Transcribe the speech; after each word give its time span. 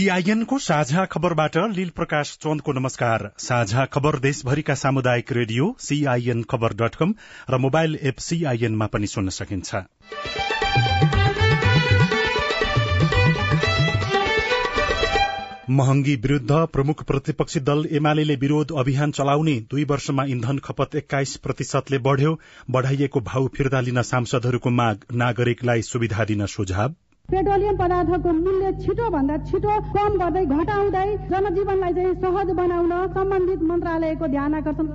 सीआईएनको 0.00 0.58
साझा 0.58 1.04
खबरबाट 1.04 1.56
लील 1.68 1.88
प्रकाश 1.88 2.28
चन्दको 2.42 2.72
नमस्कार। 2.72 3.22
साझा 3.38 3.84
खबर 3.86 4.18
देशभरिका 4.18 4.74
सामुदायिक 4.74 5.32
radio 5.32 5.64
CIN 5.78 6.42
Khabar 6.42 6.74
dot 6.74 6.94
com 6.94 7.12
र 7.50 7.58
मोबाइल 7.58 7.98
एप 8.02 8.18
सीआईएनमा 8.18 8.86
पनि 8.86 9.06
सुन्न 9.06 9.28
सकिन्छ। 9.28 9.74
महँगी 15.70 16.16
विरूद्ध 16.16 16.66
प्रमुख 16.72 17.04
प्रतिपक्षी 17.04 17.60
दल 17.60 17.86
एमाले 17.92 18.36
विरोध 18.36 18.72
अभियान 18.78 19.10
चलाउने 19.10 19.58
दुई 19.70 19.84
वर्षमा 19.84 20.24
इन्धन 20.28 20.58
खपत 20.64 20.94
एक्काइस 20.94 21.36
प्रतिशतले 21.36 21.98
बढ़्यो। 21.98 22.38
बढ़ाइएको 22.70 23.20
भाउ 23.20 23.48
फिर्ता 23.48 23.80
लिन 23.80 24.02
सांसदहरूको 24.06 24.70
माग 24.70 25.06
नागरिकलाई 25.16 25.82
सुविधा 25.82 26.24
दिन 26.24 26.46
सुझाव। 26.46 26.94
पेट्रोलियम 27.32 27.76
पदार्थको 27.76 28.32
मूल्य 28.36 28.72
छिटो 28.78 29.08
भन्दा 29.10 29.36
छिटो 29.48 29.74
कम 29.94 30.18
गर्दै 30.20 30.44
घटाउँदै 30.56 31.06
जनजीवनलाई 31.28 31.92
चाहिँ 31.98 32.14
सहज 32.22 32.50
बनाउन 32.60 32.94
सम्बन्धित 33.16 33.62
मन्त्रालयको 33.70 34.28
ध्यान 34.32 34.54
आकर्षण 34.54 34.88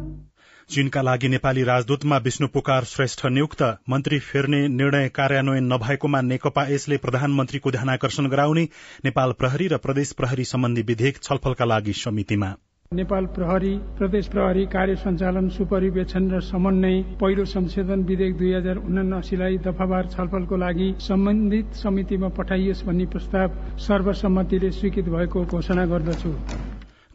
चीनका 0.69 1.01
लागि 1.01 1.27
नेपाली 1.27 1.63
राजदूतमा 1.63 2.17
विष्णु 2.25 2.47
पुकार 2.53 2.83
श्रेष्ठ 2.85 3.25
नियुक्त 3.29 3.63
मन्त्री 3.89 4.19
फेर्ने 4.27 4.61
निर्णय 4.75 5.09
कार्यान्वयन 5.15 5.71
नभएकोमा 5.73 6.21
नेकपा 6.31 6.67
यसले 6.69 6.97
प्रधानमन्त्रीको 7.05 7.71
ध्यानकर्षण 7.71 8.29
गराउने 8.29 8.67
नेपाल 9.05 9.39
प्रहरी 9.39 9.67
र 9.67 9.77
प्रदेश 9.79 10.11
प्रहरी 10.13 10.51
सम्बन्धी 10.53 10.87
विधेयक 10.91 11.23
छलफलका 11.23 11.65
लागि 11.65 11.93
समितिमा। 12.03 12.53
नेपाल 12.93 13.25
प्रहरी 13.35 13.69
प्रदेश 13.97 14.27
प्रहरी 14.33 14.65
कार्य 14.73 14.95
सञ्चालन 14.95 15.47
सुपरिवेक्षण 15.55 16.27
र 16.31 16.39
समन्वय 16.49 17.01
पहिलो 17.21 17.45
संशोधन 17.53 18.03
विधेयक 18.09 18.37
दुई 18.37 18.51
हजार 18.53 18.77
उनासीलाई 18.77 19.57
दफावार 19.65 20.09
छलफलको 20.13 20.57
लागि 20.63 20.93
सम्बन्धित 21.07 21.73
समितिमा 21.81 22.29
पठाइयोस् 22.37 22.85
भन्ने 22.85 23.05
प्रस्ताव 23.15 23.57
सर्वसम्मतिले 23.87 24.71
स्वीकृत 24.77 25.09
भएको 25.17 25.45
घोषणा 25.45 25.85
गर्दछु। 25.95 26.35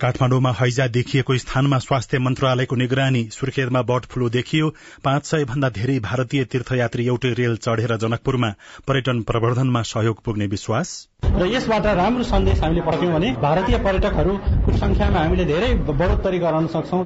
काठमाडौँमा 0.00 0.50
हैजा 0.52 0.86
देखिएको 0.88 1.36
स्थानमा 1.36 1.78
स्वास्थ्य 1.78 2.18
मन्त्रालयको 2.18 2.76
निगरानी 2.76 3.22
सुर्खेतमा 3.32 3.82
बर्ड 3.82 4.04
फ्लू 4.06 4.28
देखियो। 4.30 4.68
पाँच 5.04 5.24
सय 5.26 5.44
भन्दा 5.44 5.68
धेरै 5.70 5.98
भारतीय 6.00 6.44
तीर्थयात्री 6.44 7.06
एउटै 7.06 7.32
रेल 7.32 7.56
चढ़ेर 7.58 7.96
जनकपुरमा 7.96 8.50
पर्यटन 8.88 9.22
प्रवर्धनमा 9.22 9.82
सहयोग 9.84 10.22
पुग्ने 10.24 10.46
विश्वास। 10.46 10.94
र 11.24 11.46
यसबाट 11.46 11.86
राम्रो 12.00 12.24
सन्देश 12.24 12.60
हामीले 12.60 12.82
पठायौँ 12.82 13.12
भने 13.12 13.32
भारतीय 13.42 13.78
पर्यटकहरूको 13.78 14.76
संख्यामा 14.78 15.18
हामीले 15.18 15.44
धेरै 15.44 15.74
बढोत्तरी 15.92 16.38
गराउन 16.38 16.66
सक्छौ। 16.66 17.04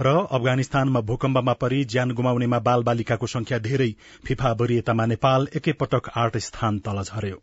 र 0.00 0.14
अफगानिस्तानमा 0.30 1.00
भूकम्पमा 1.00 1.52
परि 1.56 1.84
ज्यान 1.84 2.10
गुमाउनेमा 2.12 2.58
बाल 2.60 2.82
बालिकाको 2.82 3.26
संख्या 3.26 3.58
धेरै। 3.66 3.90
फिफा 4.26 4.52
वरियतामा 4.60 5.06
नेपाल 5.06 5.48
एकैपटक 5.56 6.10
आठ 6.16 6.36
स्थान 6.46 6.78
तल 6.78 7.02
झर्यो। 7.02 7.42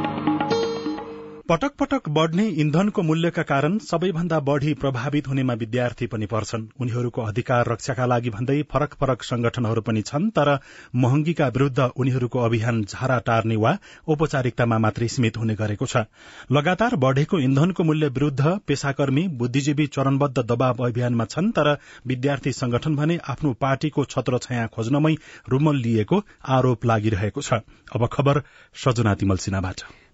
पटक 1.51 1.71
पटक 1.79 2.07
बढ़ने 2.09 2.43
इन्धनको 2.61 3.01
मूल्यका 3.01 3.43
कारण 3.43 3.77
सबैभन्दा 3.77 4.39
बढ़ी 4.39 4.73
प्रभावित 4.73 5.27
हुनेमा 5.27 5.53
विद्यार्थी 5.53 6.05
पनि 6.07 6.25
पर्छन्। 6.25 6.61
उनीहरूको 6.81 7.21
अधिकार 7.21 7.69
रक्षाका 7.69 8.05
लागि 8.05 8.29
भन्दै 8.29 8.61
फरक 8.71 8.93
फरक 8.93 9.23
संगठनहरू 9.23 9.81
पनि 9.81 10.01
छन् 10.01 10.29
तर 10.29 10.51
महँगीका 10.95 11.47
विरूद्ध 11.47 11.79
उनीहरूको 11.79 12.39
अभियान 12.39 12.81
झारा 12.83 13.17
टार्ने 13.19 13.55
वा 13.55 13.75
औपचारिकतामा 14.07 14.77
मात्रै 14.77 15.07
सीमित 15.07 15.37
हुने 15.37 15.55
गरेको 15.55 15.85
छ। 15.85 16.03
लगातार 16.51 16.95
बढ़ेको 16.97 17.39
इन्धनको 17.39 17.83
मूल्य 17.83 18.07
विरूद्ध 18.09 18.53
पेशाकर्मी 18.67 19.27
बुद्धिजीवी 19.41 19.87
चरणबद्ध 19.89 20.37
दबाव 20.43 20.85
अभियानमा 20.85 21.25
छन् 21.25 21.51
तर 21.51 21.71
विद्यार्थी 22.07 22.53
संगठन 22.53 22.95
भने 22.95 23.17
आफ्नो 23.33 23.53
पार्टीको 23.61 24.05
छत्र 24.05 24.39
छाया 24.39 24.67
खोज्नमै 24.69 25.13
रूमल 25.49 25.83
लिएको 25.83 26.21
आरोप 26.51 26.85
लागिरहेको 26.85 27.41
छ। 27.41 27.59
अब 27.91 28.07
खबर 28.13 28.41
सजना 28.75 29.15
तिमल 29.15 29.43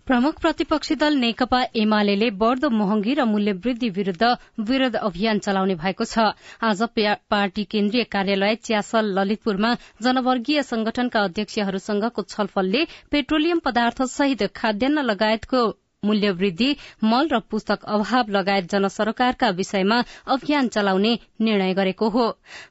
प्रमुख 0.07 0.37
प्रतिपक्षी 0.41 0.95
दल 0.95 1.15
नेकपा 1.19 1.57
एमाले 1.75 2.29
बढ़दो 2.41 2.69
महँगी 2.73 3.13
र 3.13 3.23
मूल्य 3.25 3.53
वृद्धि 3.55 3.89
विरूद्ध 3.97 4.29
विरोध 4.69 4.95
अभियान 4.99 5.39
चलाउने 5.39 5.75
भएको 5.81 6.05
छ। 6.05 6.25
आज 6.63 6.83
पार्टी 7.29 7.63
केन्द्रीय 7.73 8.03
कार्यालय 8.15 8.55
च्यासल 8.63 9.11
ललितपुरमा 9.19 9.73
जनवर्गीय 10.01 10.61
संगठनका 10.63 11.23
अध्यक्षहरूसँगको 11.23 12.23
छलफलले 12.29 12.85
पेट्रोलियम 13.11 13.59
पदार्थ 13.65 14.01
सहित 14.11 14.47
खाद्यान्न 14.55 15.03
लगायतको 15.05 15.65
मूल्य 16.07 16.31
वृद्धि 16.33 16.69
मल 17.03 17.29
र 17.29 17.39
पुस्तक 17.51 17.85
अभाव 17.89 18.31
लगायत 18.31 18.69
जनसरोकारका 18.71 19.49
विषयमा 19.57 20.03
अभियान 20.27 20.67
चलाउने 20.69 21.13
निर्णय 21.41 21.73
गरेको 21.73 22.09
हो। 22.09 22.27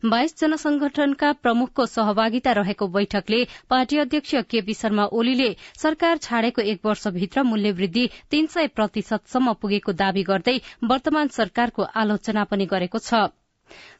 बाइस 0.06 0.38
जनसंगठनका 0.40 1.32
प्रमुखको 1.42 1.86
सहभागिता 1.88 2.52
रहेको 2.54 2.88
बैठकले 2.90 3.44
पार्टी 3.70 3.98
अध्यक्ष 3.98 4.34
केपी 4.50 4.74
शर्मा 4.74 5.04
ओलीले 5.12 5.54
सरकार 5.78 6.16
छाडेको 6.18 6.62
एक 6.64 6.86
वर्षभित्र 6.86 7.42
मूल्य 7.44 7.72
वृद्धि 7.72 8.08
तीन 8.30 8.46
सय 8.48 8.66
प्रतिशतसम्म 8.76 9.52
पुगेको 9.62 9.92
दावी 9.94 10.22
गर्दै 10.24 10.58
वर्तमान 10.84 11.28
सरकारको 11.34 11.82
आलोचना 11.96 12.44
पनि 12.44 12.66
गरेको 12.66 12.98
छ। 13.00 13.26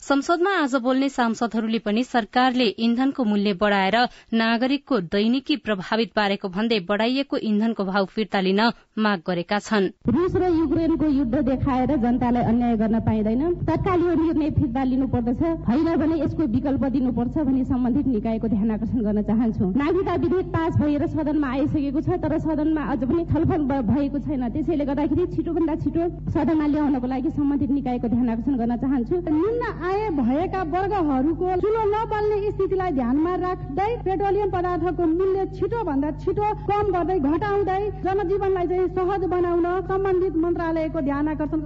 संसदमा 0.00 0.50
आज 0.62 0.74
बोल्ने 0.82 1.08
सांसदहरूले 1.08 1.78
पनि 1.78 2.02
सरकारले 2.04 2.66
इन्धनको 2.86 3.24
मूल्य 3.24 3.52
बढ़ाएर 3.54 3.96
नागरिकको 4.32 5.00
दैनिकी 5.12 5.56
प्रभावित 5.58 6.12
पारेको 6.16 6.48
भन्दै 6.48 6.78
बढ़ाइएको 6.88 7.36
इन्धनको 7.50 7.84
भाव 7.84 8.04
फिर्ता 8.06 8.40
लिन 8.40 8.60
माग 8.98 9.22
गरेका 9.26 9.58
छन्। 9.58 9.88
रूस 10.08 10.36
र 10.36 10.48
युक्रेनको 10.48 11.06
युद्ध 11.08 11.34
देखाएर 11.48 11.96
जनतालाई 11.96 12.42
अन्याय 12.44 12.76
गर्न 12.76 13.00
पाइँदैन। 13.00 13.42
तत्काल 13.66 14.00
यो 14.02 14.14
निर्णय 14.14 14.50
फिर्ता 14.50 14.84
लिनुपर्दछ। 14.84 15.42
होइन 15.68 15.96
भने 15.96 16.20
यसको 16.22 16.46
विकल्प 16.54 16.84
दिनुपर्छ 16.96 17.36
भनी 17.38 17.64
सम्बन्धित 17.64 18.06
निकायको 18.06 18.48
ध्यान 18.48 18.70
आकर्षण 18.70 19.00
गर्न 19.04 19.22
चाहन्छु। 19.22 19.64
नागरिकता 19.76 20.14
विधेयक 20.16 20.46
पास 20.54 20.76
भएर 20.80 21.06
सदनमा 21.08 21.48
आइसकेको 21.50 22.00
छ 22.00 22.20
तर 22.22 22.38
सदनमा 22.38 22.82
अझ 22.92 23.00
पनि 23.04 23.24
छलफल 23.32 23.62
भएको 23.90 24.18
छैन। 24.18 24.48
त्यसैले 24.48 24.84
गर्दाखेरि 24.84 25.26
छिटोभन्दा 25.34 25.74
छिटो 25.82 26.08
सदनमा 26.30 26.66
ल्याउनको 26.66 27.06
लागि 27.06 27.30
सम्बन्धित 27.36 27.70
निकायको 27.70 28.08
ध्यान 28.08 28.28
आकर्षण 28.30 28.56
गर्न 28.56 28.76
चाहन्छु। 28.76 29.14
निम्न 29.56 29.84
आय 29.84 30.08
भएका 30.12 30.62
वर्गहरूको 30.70 31.54
चुलो 31.60 31.82
नबल्ने 31.88 32.50
स्थितिलाई 32.50 32.90
ध्यानमा 32.92 33.34
राख्दै 33.40 33.88
पेट्रोलियम 34.04 34.50
पदार्थको 34.50 35.06
मूल्य 35.08 35.46
छिटो 35.54 35.82
भन्दा 35.88 36.10
छिटो 36.20 36.52
कम 36.68 36.92
गर्दै 36.92 37.18
घटाउँदै 37.26 37.80
जनजीवनलाई 38.04 38.66
चाहिँ 38.68 38.88
सहज 38.96 39.24
बनाउन 39.32 39.66
सम्बन्धित 39.88 40.36
मन्त्रालयको 40.44 41.00
ध्यान 41.02 41.28
आकर्षण 41.28 41.62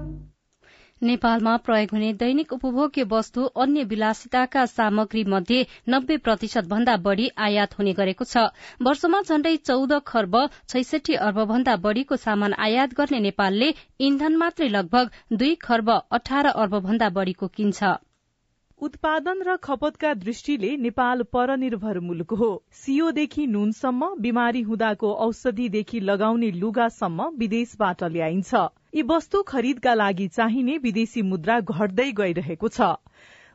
नेपालमा 1.02 1.56
प्रयोग 1.66 1.92
हुने 1.92 2.12
दैनिक 2.14 2.52
उपभोग्य 2.52 3.02
वस्तु 3.10 3.44
अन्य 3.62 3.84
विलासिताका 3.92 4.64
सामग्री 4.66 5.22
मध्ये 5.28 5.60
नब्बे 5.88 6.16
प्रतिशत 6.26 6.68
भन्दा 6.68 6.96
बढ़ी 7.06 7.28
आयात 7.38 7.78
हुने 7.78 7.92
गरेको 7.94 8.24
छ। 8.24 8.44
वर्षमा 8.82 9.20
झण्डै 9.22 9.56
चौध 9.62 9.94
खर्ब 10.06 10.36
छैसठी 10.68 11.14
अर्ब 11.28 11.40
भन्दा 11.46 11.76
बढ़ीको 11.86 12.16
सामान 12.18 12.58
आयात 12.66 12.94
गर्ने 12.94 13.20
नेपालले 13.20 13.72
इन्धन 14.00 14.36
मात्रै 14.36 14.68
लगभग 14.68 15.10
दुई 15.34 15.54
खर्ब 15.62 15.90
अठार 16.12 16.52
अर्ब 16.54 16.78
भन्दा 16.82 17.08
बढ़ीको 17.16 17.48
किन्छ। 17.56 17.96
उत्पादन 18.82 19.42
र 19.42 19.54
खपतका 19.56 20.12
दृष्टिले 20.14 20.68
नेपाल 20.76 21.22
परनिर्भर 21.32 21.98
मुलुक 22.00 22.32
हो। 22.32 22.48
सियोदेखि 22.74 23.46
नुनसम्म 23.46 24.08
बिमारी 24.20 24.60
हुँदाको 24.62 25.10
औषधिदेखि 25.24 26.00
लगाउने 26.00 26.50
लुगासम्म 26.52 27.26
विदेशबाट 27.38 28.04
ल्याइन्छ। 28.06 28.54
यी 28.94 29.02
वस्तु 29.02 29.42
खरिदका 29.42 29.94
लागि 29.94 30.28
चाहिने 30.28 30.78
विदेशी 30.78 31.22
मुद्रा 31.24 31.58
घट्दै 31.60 32.10
गइरहेको 32.12 32.68
छ। 32.70 32.88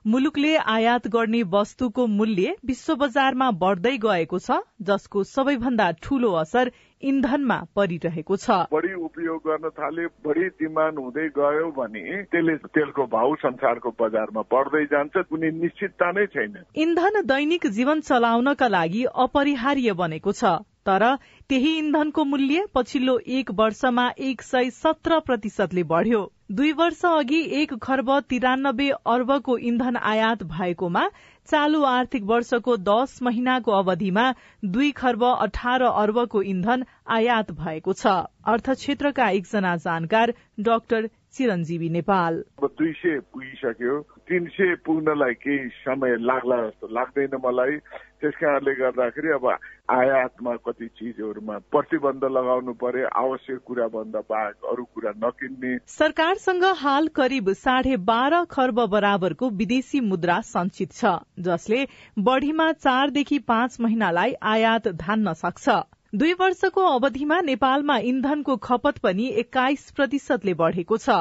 मुलुकले 0.05 0.55
आयात 0.69 1.07
गर्ने 1.07 1.41
वस्तुको 1.49 2.05
मूल्य 2.07 2.55
विश्व 2.65 2.95
बजारमा 2.95 3.49
बढ़दै 3.57 3.97
गएको 3.97 4.39
छ 4.39 4.57
जसको 4.83 5.23
सबैभन्दा 5.25 5.89
ठूलो 6.03 6.31
असर 6.37 6.71
इन्धनमा 7.01 7.57
परिरहेको 7.75 8.35
छ। 8.37 8.49
बढी 8.71 8.93
उपयोग 8.95 9.41
गर्न 9.47 9.69
थाले 9.69 10.05
बढी 10.25 10.47
डिमान्ड 10.61 10.99
हुँदै 10.99 11.27
गयो 11.37 11.71
भने 11.71 12.03
त्यसले 12.31 12.55
तेलको 12.71 13.05
भाउ 13.07 13.35
संसारको 13.35 13.89
बजारमा 13.99 14.41
बढ्दै 14.51 14.85
जान्छ 14.85 15.25
कुनै 15.29 15.51
निश्चितता 15.57 16.11
नै 16.11 16.25
छैन। 16.27 16.55
इन्धन 16.75 17.21
दैनिक 17.25 17.67
जीवन 17.71 18.01
चलाउनका 18.01 18.67
लागि 18.67 19.03
अपरिहार्य 19.17 19.93
बनेको 19.93 20.31
छ। 20.31 20.55
तर 20.85 21.03
त्यही 21.49 21.77
इन्धनको 21.77 22.23
मूल्य 22.23 22.65
पछिल्लो 22.73 23.17
एक 23.27 23.51
वर्षमा 23.51 24.09
एक 24.21 24.41
सय 24.41 24.69
सत्र 24.71 25.19
प्रतिशतले 25.19 25.83
बढ़्यो। 25.83 26.19
दुई 26.51 26.71
वर्ष 26.71 27.01
अघि 27.05 27.39
एक 27.61 27.73
खर्ब 27.81 28.09
तिरानब्बे 28.29 28.89
अर्बको 29.05 29.57
इन्धन 29.69 29.95
आयात 29.97 30.43
भएकोमा 30.45 31.07
चालू 31.47 31.81
आर्थिक 31.83 32.23
वर्षको 32.23 32.75
दश 32.85 33.17
महिनाको 33.21 33.71
अवधिमा 33.71 34.23
दुई 34.67 34.91
खर्ब 34.91 35.23
अठार 35.25 35.81
अर्बको 35.81 36.41
इन्धन 36.43 36.85
आयात 37.17 37.51
भएको 37.59 37.93
छ। 37.93 38.13
अर्थ 38.47 38.69
क्षेत्रका 38.71 39.29
एकजना 39.31 39.75
जानकार 39.83 40.33
डाक्टर 40.59 41.09
चिरञ्जीवी 41.35 41.89
नेपाल। 41.89 42.43
दुई 42.63 42.91
सय 42.93 43.19
पुगिसक्यो। 43.33 43.99
तिन 44.27 44.47
सय 44.49 44.75
पुग्नलाई 44.85 45.33
केही 45.37 45.67
समय 45.83 46.15
लाग्ला 46.19 46.57
जस्तो 46.65 46.87
लाग्दैन 46.87 47.35
मलाई। 47.45 47.77
त्यस 48.21 48.33
कारणले 48.41 48.73
गर्दाखेरि 48.73 49.29
अब 49.33 49.45
आयातमा 49.91 50.55
कति 50.65 50.87
चिजहरूमा 50.97 51.57
प्रतिबन्ध 51.71 52.23
लगाउनु 52.25 52.73
पर्यो 52.73 53.07
आवश्यक 53.13 53.59
कुरा 53.65 53.87
भन्दा 53.87 54.19
बाहेक 54.29 54.65
अरू 54.71 54.83
कुरा 54.85 55.11
नकिन्ने। 55.17 55.77
सरकारसँग 55.87 56.63
हाल 56.77 57.07
करिब 57.15 57.51
साढे 57.53 57.97
बाह्र 58.09 58.43
खर्ब 58.51 58.85
बराबरको 58.89 59.49
विदेशी 59.59 59.99
मुद्रा 60.01 60.39
संचित 60.47 60.91
छ 60.91 61.15
जसले 61.39 61.85
बढ़ीमा 62.19 62.71
चारदेखि 62.71 63.39
पाँच 63.39 63.77
महिनालाई 63.81 64.33
आयात 64.43 64.87
धान्न 64.95 65.33
सक्छ। 65.35 65.69
दुई 66.15 66.33
वर्षको 66.33 66.81
अवधिमा 66.87 67.39
नेपालमा 67.41 67.97
इन्धनको 68.09 68.55
खपत 68.57 68.97
पनि 68.97 69.25
एक्काइस 69.37 69.89
प्रतिशतले 69.91 70.53
बढ़ेको 70.53 70.97
छ। 70.97 71.15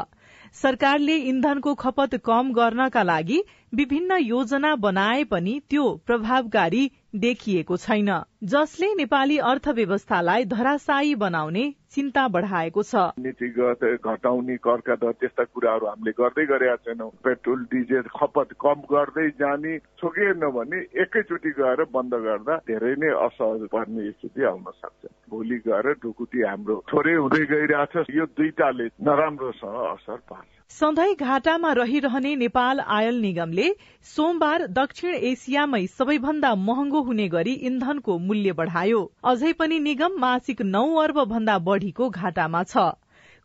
सरकारले 0.52 1.16
इन्धनको 1.30 1.74
खपत 1.74 2.14
कम 2.24 2.52
गर्नका 2.52 3.02
लागि 3.02 3.38
विभिन्न 3.74 4.18
योजना 4.18 4.74
बनाए 4.76 5.24
पनि 5.24 5.54
त्यो 5.70 5.86
प्रभावकारी 6.06 6.84
देखिएको 7.16 7.76
छैन। 7.76 8.12
जसले 8.44 8.86
नेपाली 8.94 9.36
अर्थव्यवस्थालाई 9.40 10.44
धराशायी 10.44 11.14
बनाउने 11.14 11.62
चिन्ता 11.94 12.26
बढ़ाएको 12.28 12.82
छ। 12.82 12.94
नीतिगत 13.16 13.84
घटाउने 14.04 14.56
करका 14.60 14.94
दर 15.00 15.12
त्यस्ता 15.16 15.44
कुराहरू 15.48 15.86
हामीले 15.86 16.12
गर्दै 16.12 16.44
गरेका 16.52 16.76
छैनौँ। 16.84 17.08
पेट्रोल 17.24 17.64
डिजेल 17.72 18.06
खपत 18.12 18.52
कम 18.60 18.84
गर्दै 18.92 19.28
जाने 19.40 19.78
छोकिएन 19.96 20.44
भने 20.56 20.78
एकैचोटि 21.02 21.50
गएर 21.56 21.84
बन्द 21.88 22.14
गर्दा 22.26 22.56
धेरै 22.68 22.94
नै 23.00 23.16
असहज 23.24 23.62
पर्ने 23.72 24.10
स्थिति 24.12 24.44
आउन 24.44 24.64
सक्छ। 24.76 25.08
भोलि 25.30 25.58
गएर 25.64 25.92
ढुकुटी 26.04 26.42
हाम्रो 26.44 26.76
थोरै 26.84 27.14
हुँदै 27.14 27.44
गइरहेछ। 27.48 28.12
यो 28.12 28.24
दुईटाले 28.36 28.86
नराम्रोसँग 29.00 29.80
असर 29.88 30.20
पार्छ। 30.28 30.52
सधैँ 30.70 31.14
घाटामा 31.14 31.72
रहिरहने 31.72 32.34
नेपाल 32.36 32.80
आयल 32.80 33.20
निगमले 33.20 33.66
सोमबार 34.06 34.66
दक्षिण 34.74 35.14
एसियामै 35.30 35.86
सबैभन्दा 35.88 36.54
महँगो 36.60 37.00
हुने 37.02 37.28
गरी 37.28 37.52
इन्धनको 37.68 38.18
मूल्य 38.34 38.52
बढ़ायो। 38.54 39.00
अझै 39.26 39.52
पनि 39.54 39.78
निगम 39.80 40.20
मासिक 40.20 40.62
नौ 40.68 40.84
अर्ब 41.00 41.24
भन्दा 41.30 41.58
बढ़ीको 41.66 42.08
घाटामा 42.10 42.62
छ। 42.64 42.90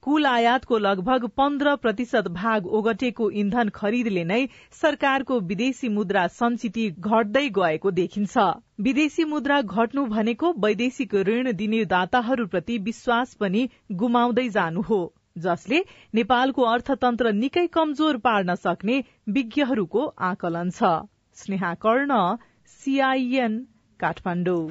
कुल 0.03 0.25
आयातको 0.25 0.77
लगभग 0.77 1.25
पन्ध्र 1.37 1.75
प्रतिशत 1.75 2.27
भाग 2.33 2.67
ओगटेको 2.77 3.29
इन्धन 3.41 3.69
खरिदले 3.75 4.23
नै 4.23 4.39
सरकारको 4.73 5.39
विदेशी 5.49 5.89
मुद्रा 5.89 6.25
संचिति 6.33 6.85
घट्दै 7.01 7.43
गएको 7.57 7.91
देखिन्छ। 7.91 8.45
विदेशी 8.81 9.25
मुद्रा 9.25 9.61
घट्नु 9.63 10.05
भनेको 10.07 10.51
वैदेशिक 10.57 11.15
ऋण 11.29 11.51
दिने 11.53 11.83
दाताहरूप्रति 11.85 12.77
विश्वास 12.85 13.33
पनि 13.35 13.63
गुमाउँदै 14.01 14.47
जानु 14.49 14.81
हो 14.89 15.01
जसले 15.37 15.83
नेपालको 16.13 16.69
अर्थतन्त्र 16.69 17.33
निकै 17.35 17.65
कमजोर 17.73 18.17
पार्न 18.19 18.55
सक्ने 18.57 19.03
विज्ञहरूको 19.29 20.05
आकलन 20.29 20.71
छ। 20.71 20.93
स्नेहा 21.37 21.73
कर्ण 21.83 22.21
सीआईएन 22.79 23.65
काठमाडौँ। 23.99 24.63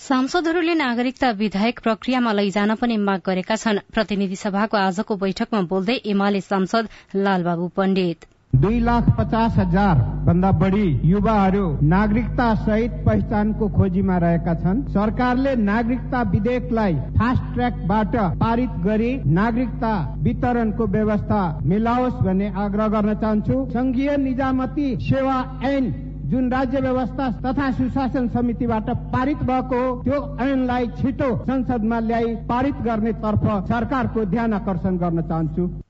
सांसदहरूले 0.00 0.74
नागरिकता 0.74 1.30
विधायक 1.30 1.80
प्रक्रियामा 1.80 2.32
लैजान 2.32 2.74
पनि 2.74 2.96
माग 2.98 3.20
गरेका 3.26 3.56
छन्। 3.56 3.78
प्रतिनिधि 3.94 4.36
सभाको 4.36 4.76
आजको 4.76 5.16
बैठकमा 5.16 5.60
बोल्दै 5.70 5.98
एमाले 6.06 6.40
सांसद 6.42 6.88
लालबाबु 7.16 7.68
पण्डित। 7.76 8.26
दुई 8.54 8.78
लाख 8.80 9.08
पचास 9.18 9.56
हजार 9.58 9.98
भन्दा 10.26 10.50
बढी 10.52 10.86
युवाहरू 11.04 11.64
नागरिकता 11.84 12.46
सहित 12.56 12.92
पहिचानको 13.06 13.68
खोजीमा 13.68 14.18
रहेका 14.18 14.54
छन्। 14.54 14.82
सरकारले 14.92 15.54
नागरिकता 15.62 16.22
विधेयकलाई 16.30 16.94
फास्ट 17.18 17.42
ट्र्याकबाट 17.54 18.16
पारित 18.40 18.78
गरी 18.86 19.12
नागरिकता 19.34 19.92
वितरणको 20.22 20.86
व्यवस्था 20.86 21.42
मिलाओस् 21.64 22.22
भन्ने 22.24 22.52
आग्रह 22.56 22.88
गर्न 22.94 23.14
चाहन्छु। 23.14 23.64
संघीय 23.70 24.16
निजामती 24.18 24.88
सेवा 25.02 25.38
ऐन 25.66 25.92
जुन 26.24 26.50
राज्य 26.50 26.80
व्यवस्था 26.80 27.30
तथा 27.40 27.70
सुशासन 27.70 28.28
समितिबाट 28.28 28.90
पारित 29.12 29.42
भएको 29.44 29.80
त्यो 30.02 30.20
ऐनलाई 30.40 30.86
छिटो 30.98 31.30
संसदमा 31.44 31.98
ल्याई 32.00 32.34
पारित 32.48 32.76
गर्ने 32.84 33.12
तर्फ 33.24 33.44
सरकारको 33.68 34.24
ध्यान 34.26 34.52
आकर्षण 34.54 34.96
गर्न 34.98 35.22
चाहन्छु। 35.22 35.83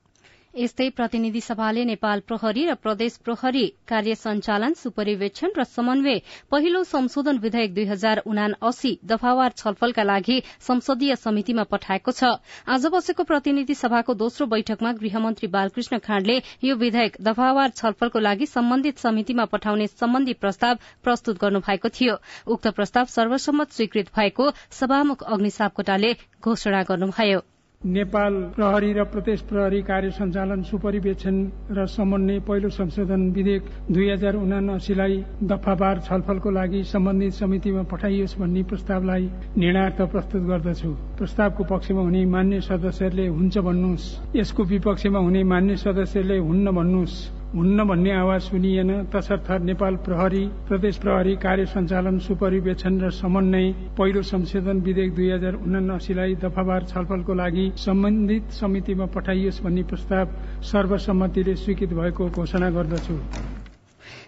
यस्तै 0.54 0.88
प्रतिनिधि 0.90 1.40
सभाले 1.40 1.84
नेपाल 1.84 2.20
प्रहरी 2.26 2.64
र 2.66 2.74
प्रदेश 2.82 3.14
प्रहरी 3.24 3.62
कार्य 3.88 4.14
सञ्चालन 4.14 4.74
सुपरिवेक्षण 4.74 5.50
र 5.56 5.64
समन्वय 5.66 6.20
पहिलो 6.50 6.82
संशोधन 6.84 7.38
विधेयक 7.38 7.74
दुई 7.74 7.84
हजार 7.86 8.22
उना 8.26 8.44
अस्सी 8.62 8.92
दफावार 9.04 9.56
छलफलका 9.56 10.02
लागि 10.02 10.36
संसदीय 10.66 11.16
समितिमा 11.16 11.64
पठाएको 11.72 12.12
छ। 12.12 12.30
आज 12.68 12.86
बसेको 12.94 13.24
प्रतिनिधि 13.24 13.74
सभाको 13.74 14.14
दोस्रो 14.14 14.46
बैठकमा 14.46 14.92
गृहमन्त्री 15.00 15.48
बालकृष्ण 15.56 15.98
खाँडले 16.06 16.36
यो 16.64 16.76
विधेयक 16.76 17.16
दफावार 17.20 17.74
छलफलको 17.80 18.18
लागि 18.20 18.46
सम्बन्धित 18.46 18.98
समितिमा 18.98 19.44
पठाउने 19.56 19.86
सम्बन्धी 19.86 20.34
प्रस्ताव 20.38 20.78
प्रस्तुत 21.02 21.40
गर्नु 21.40 21.60
भएको 21.66 21.88
थियो। 21.98 22.14
उक्त 22.48 22.68
प्रस्ताव 22.78 23.10
सर्वसम्मत 23.16 23.72
स्वीकृत 23.72 24.14
भएको 24.14 24.50
सभामुख 24.80 25.26
अग्नि 25.26 25.50
सापकोटाले 25.50 26.14
घोषणा 26.44 26.82
गर्नुभयो। 26.92 27.42
नेपाल 27.84 28.34
प्रहरी 28.56 28.92
र 28.92 29.04
प्रदेश 29.04 29.40
प्रहरी 29.44 29.80
कार्य 29.82 30.10
सञ्चालन 30.10 30.62
सुपरिवेक्षण 30.64 31.36
र 31.70 31.84
समन्वय 31.86 32.40
पहिलो 32.40 32.68
संशोधन 32.70 33.28
विधेयक 33.30 33.64
दुई 33.92 34.08
हजार 34.10 34.34
उनासीलाई 34.36 35.16
दफावार 35.44 36.00
छलफलको 36.00 36.50
लागि 36.50 36.82
सम्बन्धित 36.82 37.32
समितिमा 37.34 37.82
पठाइयोस् 37.92 38.38
भन्ने 38.40 38.62
प्रस्तावलाई 38.64 39.28
निर्णयार्थ 39.60 40.00
प्रस्तुत 40.00 40.42
गर्दछु। 40.48 40.90
प्रस्तावको 41.18 41.64
पक्षमा 41.68 42.00
हुने 42.00 42.24
मान्य 42.24 42.60
सदस्यहरूले 42.64 43.26
हुन्छ 43.28 43.58
भन्नुहोस्। 43.58 44.36
यसको 44.36 44.62
विपक्षमा 44.64 45.18
हुने 45.18 45.42
मान्य 45.44 45.76
सदस्यहरूले 45.76 46.38
हुन्न 46.40 46.66
भन्नुहोस्। 46.72 47.43
हुन्न 47.54 47.84
भन्ने 47.88 48.10
आवाज 48.10 48.40
सुनिएन 48.42 48.90
तसर्थ 49.14 49.50
नेपाल 49.62 49.96
प्रहरी 50.06 50.44
प्रदेश 50.68 50.96
प्रहरी 50.98 51.34
कार्य 51.44 51.66
सञ्चालन 51.66 52.18
सुपरिवेक्षण 52.18 52.98
र 53.00 53.10
समन्वय 53.14 53.70
पहिलो 53.98 54.22
संशोधन 54.30 54.80
विधेयक 54.82 55.14
दुई 55.14 55.30
हजार 55.30 55.54
उनासीलाई 55.62 56.34
दफावार 56.42 56.84
छलफलको 56.84 57.34
लागि 57.34 57.70
सम्बन्धित 57.84 58.50
समितिमा 58.58 59.06
पठाइयोस् 59.14 59.62
भन्ने 59.62 59.82
प्रस्ताव 59.86 60.34
सर्वसम्मतिले 60.72 61.54
स्वीकृत 61.62 61.94
भएको 61.94 62.28
घोषणा 62.34 62.70
गर्दछु। 62.74 63.18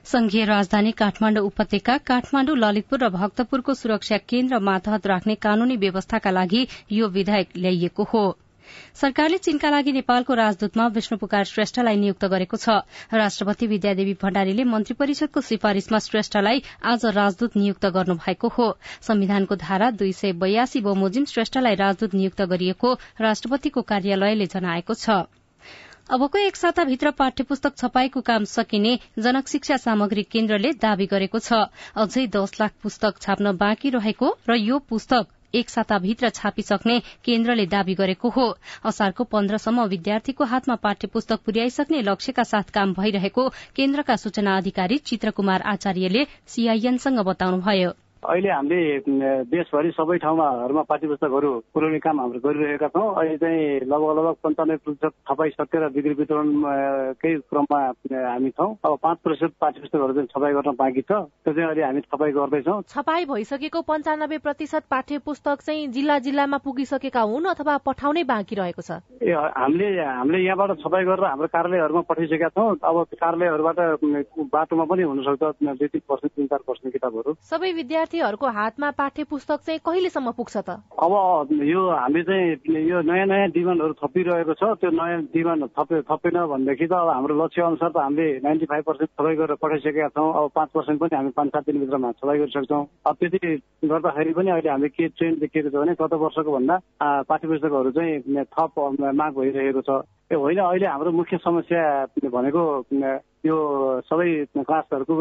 संघीय 0.07 0.45
राजधानी 0.47 0.93
काठमाण्डु 0.95 1.43
उपत्यका 1.51 1.97
काठमाण्डु 2.07 2.55
ललितपुर 2.55 3.05
र 3.05 3.09
भक्तपुरको 3.11 3.75
सुरक्षा 3.75 4.17
केन्द्र 4.31 4.59
मातहत 4.71 5.07
राख्ने 5.07 5.35
कानूनी 5.43 5.77
व्यवस्थाका 5.83 6.31
लागि 6.31 6.67
यो 6.93 7.09
विधेयक 7.11 7.57
ल्याइएको 7.59 8.05
हो। 8.13 8.27
सरकारले 8.95 9.39
चीनका 9.39 9.71
लागि 9.71 9.93
नेपालको 9.93 10.35
राजदूतमा 10.35 10.87
विष्णु 10.95 11.19
पुकार 11.19 11.45
श्रेष्ठलाई 11.45 11.97
नियुक्त 11.97 12.25
गरेको 12.27 12.57
छ। 12.57 12.69
राष्ट्रपति 13.15 13.67
विद्यादेवी 13.67 14.15
भण्डारीले 14.23 14.65
मन्त्री 14.65 14.95
परिषदको 14.95 15.41
सिफारिशमा 15.43 15.99
श्रेष्ठलाई 15.99 16.63
आज 16.85 17.07
राजदूत 17.15 17.57
नियुक्त 17.57 17.87
गर्नु 17.87 18.15
भएको 18.17 18.49
हो। 18.49 18.69
संविधानको 19.03 19.57
धारा 19.57 19.91
दुई 19.93 20.13
सय 20.13 20.33
बयासी 20.35 20.81
बमोजिम 20.81 21.25
श्रेष्ठलाई 21.27 21.75
राजदूत 21.77 22.15
नियुक्त 22.15 22.43
गरिएको 22.45 22.93
राष्ट्रपतिको 23.21 23.83
कार्यालयले 23.83 24.47
जनाएको 24.47 24.95
छ। 24.95 25.25
अबको 26.11 26.39
एक 26.39 26.57
साताभित्र 26.57 27.11
पाठ्य 27.11 27.45
पुस्तक 27.45 27.77
छपाईको 27.77 28.21
काम 28.21 28.45
सकिने 28.47 28.99
जनक 29.19 29.49
शिक्षा 29.49 29.77
सामग्री 29.77 30.23
केन्द्रले 30.23 30.73
दावी 30.79 31.07
गरेको 31.07 31.39
छ। 31.39 31.67
अझै 31.97 32.27
दस 32.31 32.61
लाख 32.61 32.73
पुस्तक 32.83 33.19
छाप्न 33.21 33.57
बाँकी 33.57 33.91
रहेको 33.91 34.37
र 34.49 34.55
यो 34.55 34.79
पुस्तक 34.79 35.27
एक 35.55 35.71
साताभित्र 35.71 36.29
छापिसक्ने 36.31 36.99
केन्द्रले 37.25 37.67
दावी 37.67 37.95
गरेको 37.95 38.29
हो। 38.29 38.47
असारको 38.85 39.25
पन्ध्रसम्म 39.25 39.85
विद्यार्थीको 39.87 40.45
हातमा 40.45 40.75
पाठ्य 40.83 41.09
पुस्तक 41.09 41.41
पुर्याइसक्ने 41.45 42.03
लक्ष्यका 42.03 42.45
साथ 42.45 42.71
काम 42.71 42.95
भइरहेको 42.95 43.49
केन्द्रका 43.77 44.17
सूचना 44.17 44.57
अधिकारी 44.57 44.99
चित्रकुमार 45.05 45.63
आचार्यले 45.67 46.27
सीआईएनसँग 46.47 47.25
बताउनुभयो। 47.27 47.93
अहिले 48.17 48.51
हामीले 48.51 49.45
देशभरि 49.53 49.91
सबै 49.93 50.17
ठाउँमाहरूमा 50.19 50.83
पाठ्य 50.89 51.07
पुस्तकहरू 51.07 51.51
पुर्याउने 51.75 51.99
काम 52.01 52.21
हाम्रो 52.21 52.41
गरिरहेका 52.41 52.89
छौँ। 52.89 53.15
अहिले 53.15 53.37
चाहिँ 53.37 53.87
लगभग 53.87 54.17
लगभग 54.19 54.37
पन्चानब्बे 54.43 54.77
प्रतिशत 54.85 55.13
छपाई 55.29 55.51
सकेर 55.51 55.89
बिक्री 55.95 56.15
वितरणकै 56.17 57.35
क्रममा 57.51 57.81
हामी 58.11 58.51
छौँ। 58.51 58.71
अब 58.83 58.99
पाँच 59.03 59.19
प्रतिशत 59.23 59.53
पाठ्य 59.61 59.81
पुस्तकहरू 59.81 60.13
चाहिँ 60.15 60.29
छपाई 60.33 60.53
गर्न 60.53 60.75
बाँकी 60.75 61.03
छ। 61.03 61.13
त्यो 61.13 61.53
चाहिँ 61.53 61.69
अहिले 61.69 61.83
हामी 61.85 62.01
छपाई 62.09 62.33
गर्दैछौँ। 62.33 62.83
छपाई 62.89 63.25
भइसकेको 63.27 63.81
पन्चानब्बे 63.85 64.39
प्रतिशत 64.39 64.83
पाठ्य 64.91 65.19
पुस्तक 65.23 65.57
चाहिँ 65.63 65.87
जिल्ला 65.93 66.19
जिल्लामा 66.27 66.59
पुगिसकेका 66.65 67.21
हुन् 67.21 67.47
अथवा 67.53 67.77
पठाउनै 67.87 68.25
बाँकी 68.25 68.55
रहेको 68.57 68.83
छ? 68.83 68.91
ए 69.23 69.33
हामीले 69.33 69.89
हामीले 70.03 70.39
यहाँबाट 70.41 70.83
छपाई 70.83 71.05
गरेर 71.05 71.25
हाम्रो 71.27 71.49
कार्यालयहरूमा 71.53 72.03
पठाइसकेका 72.11 72.49
छौँ। 72.49 72.69
अब 72.83 72.97
कार्यालयहरूबाट 73.15 73.79
बाटोमा 74.51 74.85
पनि 74.91 75.03
हुनसक्छ 75.05 75.43
दुई 75.63 75.89
तिन 75.95 76.03
पर्सेन्ट 76.09 76.33
तिन 76.35 76.47
चार 76.47 76.61
पर्सेन्ट 76.67 76.93
किताबहरू। 76.93 77.31
सबै 77.47 77.71
विद्यार्थीहरूको 78.07 78.47
हातमा 78.47 78.91
पाठ्य 78.95 79.25
पुस्तक 79.27 79.59
चाहिँ 79.67 79.81
कहिलेसम्म 79.83 80.31
पुग्छ 80.39 80.57
त? 80.63 80.71
अब 80.95 81.51
यो 81.67 81.81
हामी 81.91 82.23
चाहिँ 82.23 82.87
यो 82.87 83.03
नयाँ 83.03 83.27
नयाँ 83.27 83.51
डिमान्डहरू 83.51 83.95
थपिरहेको 83.99 84.55
छ। 84.55 84.63
त्यो 84.79 84.91
नयाँ 84.95 85.35
डिमान्ड 85.35 85.65
थपे 85.75 86.03
थपेन 86.07 86.37
भनेदेखि 86.47 86.87
त 86.87 86.93
अब 86.95 87.09
हाम्रो 87.11 87.35
लक्ष्य 87.35 87.63
अनुसार 87.67 87.91
त 87.91 87.99
हामीले 87.99 88.27
नाइन्टी 88.47 88.67
फाइभ 88.71 88.85
पर्सेन्ट 88.87 89.11
छपाई 89.11 89.35
गरेर 89.35 89.59
पठाइसकेका 89.59 90.09
छौँ। 90.15 90.31
अब 90.39 90.51
पाँच 90.55 90.69
पर्सेन्ट 90.71 91.01
पनि 91.03 91.17
हामी 91.17 91.31
पाँच 91.35 91.49
सात 91.51 91.65
दिनभित्रमा 91.67 92.13
छपाई 92.23 92.39
गरिसक्छौँ। 92.39 92.85
अब 93.07 93.15
त्यति 93.21 93.41
गर्दाखेरि 93.91 94.33
पनि 94.39 94.51
अहिले 94.55 94.71
हामीले 94.71 94.89
के 94.95 95.09
ट्रेन्ड 95.11 95.41
देखिएको 95.43 95.71
छ 95.71 95.75
भने 95.75 95.93
गत 95.99 96.15
वर्षको 96.15 96.51
भन्दा 96.55 96.77
पाठ्य 97.27 97.47
पुस्तकहरू 97.49 97.91
चाहिँ 97.91 98.45
थप 98.55 98.75
माग 99.19 99.33
भइरहेको 99.35 99.83
छ। 99.83 99.91
ए 100.31 100.35
होइन 100.35 100.59
अहिले 100.59 100.87
हाम्रो 100.87 101.11
मुख्य 101.13 101.37
समस्या 101.39 101.83
भनेको 102.35 102.63
यो 103.47 103.57
सबै 104.03 104.27
क्लासहरूको 104.59 105.15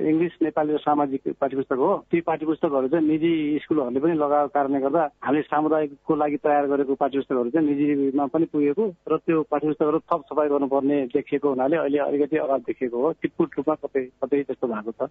इङ्ग्लिस 0.00 0.34
नेपाली 0.42 0.72
र 0.72 0.78
सामाजिक 0.80 1.36
पाठ्यपुस्तक 1.36 1.76
हो। 1.76 1.90
ती 2.08 2.20
पाठ्यपुस्तकहरू 2.24 2.88
चाहिँ 2.88 3.04
निजी 3.04 3.32
स्कुलहरूले 3.62 4.00
पनि 4.00 4.14
लगाएको 4.16 4.48
कारणले 4.48 4.80
गर्दा 4.80 5.02
हामीले 5.20 5.42
सामुदायिकको 5.44 6.14
लागि 6.16 6.36
तयार 6.40 6.66
गरेको 6.72 6.94
पाठ्यपुस्तकहरू 6.96 7.50
चाहिँ 7.50 7.68
निजीमा 7.68 8.26
पनि 8.32 8.46
पुगेको 8.48 8.84
र 9.12 9.16
त्यो 9.18 9.42
पाठ्यपुस्तकहरू 9.52 9.98
थप 10.08 10.20
सफाइ 10.30 10.48
गर्नुपर्ने 10.48 10.98
देखिएको 11.12 11.48
हुनाले 11.48 11.76
अहिले 11.76 11.98
अलिकति 12.00 12.36
अभाव 12.38 12.64
देखिएको 12.64 12.96
हो। 12.96 13.12
टिपुट 13.20 13.48
रूपमा 13.58 13.74
कतै 13.84 14.04
कतै 14.24 14.42
त्यस्तो 14.42 14.66
भएको 14.66 14.92
छ। 14.96 15.10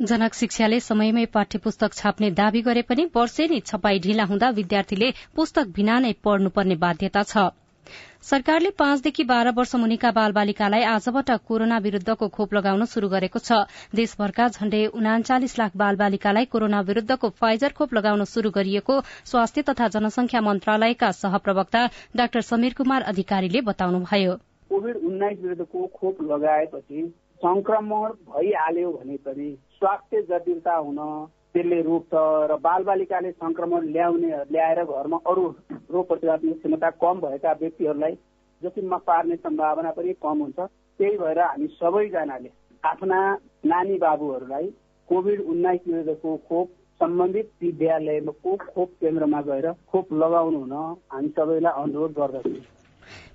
जनक 0.00 0.32
शिक्षाले 0.34 0.80
समयमै 0.82 1.24
पाठ्य 1.32 1.58
पुस्तक 1.64 1.92
छाप्ने 1.94 2.30
दावी 2.36 2.62
गरे 2.62 2.82
पनि 2.84 3.08
वर्षेनी 3.16 3.60
छपाई 3.64 3.98
ढिला 4.04 4.24
हुँदा 4.26 4.48
विद्यार्थीले 4.52 5.10
पुस्तक 5.36 5.66
बिना 5.72 5.98
नै 6.00 6.12
पढ्नुपर्ने 6.20 6.76
बाध्यता 6.84 7.22
छ। 7.24 7.48
सरकारले 8.22 8.70
पाँचदेखि 8.78 9.24
बाह्र 9.24 9.50
वर्ष 9.56 9.74
मुनिका 9.76 10.10
बाल 10.12 10.32
बालिकालाई 10.32 10.82
आजबाट 10.88 11.30
कोरोना 11.48 11.78
विरूद्धको 11.78 12.28
खोप 12.28 12.54
लगाउन 12.54 12.84
शुरू 12.86 13.08
गरेको 13.08 13.38
छ। 13.38 13.58
देशभरका 13.94 14.48
झण्डै 14.48 14.84
उनाचालिस 14.94 15.58
लाख 15.58 15.76
बाल 15.76 15.96
बालिकालाई 15.96 16.44
कोरोना 16.52 16.80
विरूद्धको 16.82 17.28
फाइजर 17.40 17.72
खोप 17.72 17.94
लगाउन 17.94 18.24
शुरू 18.26 18.50
गरिएको 18.50 19.00
स्वास्थ्य 19.26 19.62
तथा 19.70 19.88
जनसंख्या 19.96 20.40
मन्त्रालयका 20.42 21.10
सहप्रवक्ता 21.18 21.82
डाक्टर 22.16 22.40
समीर 22.42 22.74
कुमार 22.78 23.02
अधिकारीले 23.12 23.60
बताउनुभयो। 23.66 24.38
कोविड 24.70 24.96
उन्नाइस 25.04 25.38
विरूद्धको 25.42 25.86
खोप 25.98 26.22
लगाएपछि 26.30 27.06
संक्रमण 27.42 28.08
भइहाल्यो 28.30 28.90
भने 28.92 29.16
पनि 29.26 29.50
स्वास्थ्य 29.74 30.22
जटिलता 30.30 30.74
हुन 30.78 30.98
त्यसले 31.52 31.80
रोक्छ 31.82 32.12
र 32.50 32.56
बालबालिकाले 32.62 33.30
संक्रमण 33.32 33.88
ल्याउने 33.92 34.28
ल्याएर 34.52 34.84
घरमा 34.84 35.18
अरू 35.26 35.48
रोग 35.92 36.06
प्रतिरोधात्मक 36.08 36.58
क्षमता 36.58 36.90
कम 37.02 37.20
भएका 37.20 37.52
व्यक्तिहरूलाई 37.60 38.14
जोखिममा 38.62 38.96
पार्ने 39.06 39.36
सम्भावना 39.36 39.90
पनि 39.90 40.12
कम 40.22 40.38
हुन्छ। 40.38 40.58
त्यही 41.00 41.16
भएर 41.18 41.38
हामी 41.40 41.66
सबैजनाले 41.78 42.50
आफ्ना 42.84 43.18
नानी 43.66 43.96
बाबुहरूलाई 43.98 44.66
कोभिड 45.08 45.40
उन्नाइस 45.52 45.80
विरुद्धको 45.88 46.36
खोप 46.48 46.68
सम्बन्धित 47.00 47.50
विद्यालयको 47.62 48.56
खोप 48.66 48.90
केन्द्रमा 49.00 49.40
गएर 49.42 49.72
खोप 49.90 50.12
लगाउनु 50.12 50.58
हुन 50.58 50.72
हामी 51.12 51.28
सबैलाई 51.36 51.82
अनुरोध 51.82 52.12
गर्दछौँ। 52.12 52.81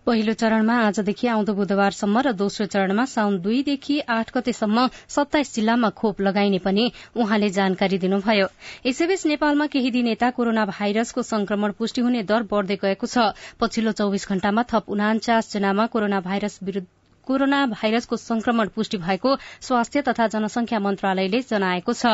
पहिलो 0.07 0.33
चरणमा 0.39 0.75
आजदेखि 0.81 1.27
आउँदो 1.27 1.53
बुधबारसम्म 1.53 2.21
र 2.25 2.31
दोस्रो 2.41 2.65
चरणमा 2.73 3.05
साउन 3.13 3.33
दुईदेखि 3.43 3.95
आठ 4.07 4.31
गतेसम्म 4.35 4.85
सत्ताइस 5.15 5.53
जिल्लामा 5.55 5.89
खोप 5.99 6.21
लगाइने 6.21 6.59
पनि 6.63 6.85
उहाँले 7.19 7.49
जानकारी 7.57 7.97
दिनुभयो। 7.99 8.47
यसैबीच 8.87 9.25
नेपालमा 9.27 9.67
केही 9.67 9.91
दिन 9.91 10.07
यता 10.07 10.29
कोरोना 10.37 10.65
भाइरसको 10.71 11.21
संक्रमण 11.27 11.71
पुष्टि 11.75 12.01
हुने 12.01 12.23
दर 12.23 12.47
बढ़दै 12.47 12.77
गएको 12.83 13.07
छ। 13.07 13.35
पछिल्लो 13.59 13.91
चौविस 13.99 14.27
घण्टामा 14.29 14.63
थप 14.71 14.95
उनाचास 14.95 15.51
जनामा 15.53 15.85
कोरोना 15.91 16.19
भाइरस 16.23 16.59
विरूद्ध 16.63 16.87
कोरोना 17.27 17.65
भाइरसको 17.67 18.17
संक्रमण 18.17 18.67
पुष्टि 18.75 18.97
भएको 18.97 19.35
स्वास्थ्य 19.61 20.01
तथा 20.01 20.27
जनसंख्या 20.27 20.79
मन्त्रालयले 20.79 21.41
जनाएको 21.49 21.93
छ। 21.93 22.13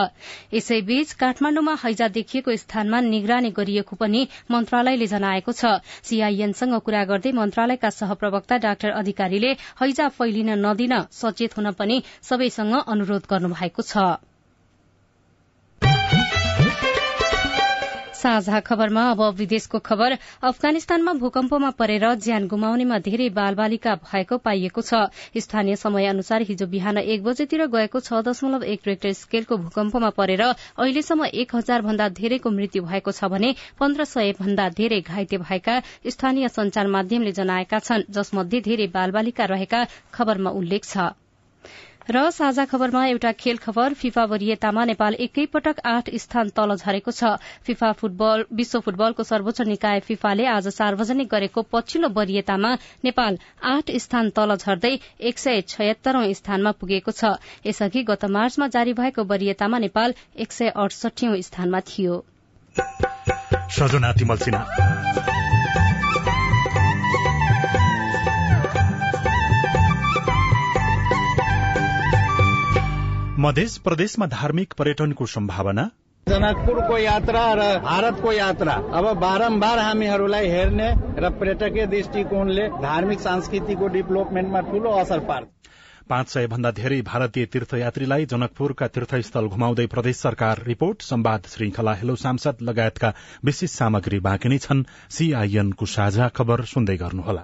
यसैबीच 0.54 1.14
काठमाण्डुमा 1.14 1.76
हैजा 1.84 2.08
देखिएको 2.18 2.56
स्थानमा 2.58 3.00
निगरानी 3.04 3.52
गरिएको 3.52 3.96
पनि 3.96 4.28
मन्त्रालयले 4.52 5.08
जनाएको 5.08 5.52
छ। 5.54 5.78
सीआईएनसँग 6.04 6.80
कुरा 6.82 7.04
गर्दै 7.06 7.32
मन्त्रालयका 7.34 7.90
सहप्रवक्ता 7.94 8.58
डाक्टर 8.66 8.90
अधिकारीले 8.98 9.56
हैजा 9.82 10.10
फैलिन 10.18 10.60
नदिन 10.66 11.00
सचेत 11.14 11.58
हुन 11.58 11.72
पनि 11.74 12.04
सबैसँग 12.24 12.84
अनुरोध 12.88 13.26
गर्नुभएको 13.30 13.82
छ। 13.86 14.33
साझा 18.24 18.60
खबरमा 18.62 19.04
अब 19.12 19.22
विदेशको 19.36 19.80
खबर। 19.82 20.18
अफगानिस्तानमा 20.44 21.14
भूकम्पमा 21.20 21.70
परेर 21.76 22.06
ज्यान 22.18 22.48
गुमाउनेमा 22.48 23.00
धेरै 23.04 23.30
बालबालिका 23.36 23.96
भएको 24.04 24.38
पाइएको 24.40 24.82
छ। 24.82 25.02
स्थानीय 25.38 25.76
समय 25.78 26.06
अनुसार 26.08 26.42
हिजो 26.44 26.68
बिहान 26.68 26.98
एक 27.00 27.24
बजेतिर 27.24 27.66
गएको 27.70 28.00
छ 28.00 28.22
दशमलव 28.24 28.64
एक 28.66 28.88
रेक्टर 28.88 29.14
स्केलको 29.14 29.58
भूकम्पमा 29.58 30.10
परेर 30.16 30.42
अहिलेसम्म 30.44 31.26
एक 31.36 31.56
हजार 31.56 31.82
भन्दा 31.82 32.08
धेरैको 32.14 32.50
मृत्यु 32.52 32.84
भएको 32.84 33.12
छ 33.12 33.32
भने 33.34 33.50
पन्ध्र 33.80 34.06
सय 34.08 34.32
भन्दा 34.40 34.70
धेरै 34.78 35.02
घाइते 35.02 35.38
भएका 35.40 35.80
स्थानीय 36.10 36.48
संचार 36.50 36.88
माध्यमले 36.96 37.32
जनाएका 37.34 37.80
छन् 37.82 38.08
जसमध्ये 38.12 38.62
धेरै 38.62 38.88
बालबालिका 38.96 39.46
रहेका 39.52 39.84
खबरमा 40.14 40.56
उल्लेख 40.62 40.86
छ। 40.86 41.12
र 42.10 42.30
साझा 42.32 42.66
खबरमा 42.66 43.06
एउटा 43.08 43.32
खेल 43.32 43.58
खबर 43.58 43.94
फिफा 43.94 44.24
वरियतामा 44.26 44.84
नेपाल 44.86 45.14
एकैपटक 45.16 45.80
आठ 45.86 46.10
स्थान 46.16 46.50
तल 46.50 46.76
झरेको 46.76 47.12
छ। 47.12 47.24
फिफा 47.64 47.92
फुटबल 47.92 48.46
विश्व 48.54 48.80
फुटबलको 48.80 49.24
सर्वोच्च 49.24 49.62
निकाय 49.62 50.00
फिफाले 50.00 50.46
आज 50.46 50.68
सार्वजनिक 50.68 51.28
गरेको 51.28 51.62
पछिल्लो 51.72 52.10
वरियतामा 52.10 52.72
नेपाल 53.04 53.38
आठ 53.64 53.92
स्थान 53.98 54.30
तल 54.30 54.56
झर्दै 54.56 54.94
एक 55.22 55.40
सय 55.40 55.62
छयत्तरौं 55.68 56.34
स्थानमा 56.34 56.72
पुगेको 56.72 57.12
छ। 57.12 57.24
यसअघि 57.66 58.04
गत 58.04 58.26
मार्चमा 58.36 58.68
जारी 58.68 58.94
भएको 58.94 59.24
वरियतामा 59.24 59.78
नेपाल 59.80 60.14
एक 60.38 60.52
सय 60.52 60.70
अडसठीौं 60.76 61.40
स्थानमा 61.42 61.80
थियो। 61.88 62.16
मध्य 73.44 73.66
प्रदेशमा 73.84 74.26
धार्मिक 74.26 74.74
पर्यटनको 74.74 75.26
सम्भावना? 75.26 75.84
जनकपुरको 76.28 76.98
यात्रा 76.98 77.42
र 77.54 77.64
भारतको 77.80 78.32
यात्रा। 78.32 78.74
अब 78.74 79.06
बारम्बार 79.20 79.80
हामीहरूलाई 79.80 80.48
हेर्ने 80.48 80.88
र 81.20 81.30
पर्यटकीय 81.30 81.86
दृष्टिकोणले 81.88 82.68
धार्मिक 82.80 83.20
सांस्कृतिकको 83.20 83.88
डेभलपमेन्टमा 83.88 84.62
ठूलो 84.62 84.92
असर 84.92 85.20
पार्छ। 85.20 85.48
पाँच 86.10 86.30
सय 86.30 86.48
भन्दा 86.48 86.72
धेरै 86.72 87.02
भारतीय 87.02 87.46
तीर्थयात्रीलाई 87.46 88.26
जनकपुरका 88.26 88.88
तीर्थस्थल 88.88 89.48
घुमाउँदै 89.48 89.86
प्रदेश 89.86 90.18
सरकार 90.18 90.64
रिपोर्ट 90.64 91.02
संवाद 91.02 91.42
श्रृंखला 91.48 91.94
हेलो 91.94 92.16
सांसद 92.16 92.62
लगायतका 92.62 93.14
विशेष 93.44 93.72
सामग्री 93.72 94.20
बाँकी 94.20 94.50
नै 94.50 94.58
छन्। 94.58 94.88
सीआईएनको 95.10 95.86
साझा 95.86 96.28
खबर 96.28 96.64
सुन्दै 96.66 96.98
गर्नुहोला। 96.98 97.44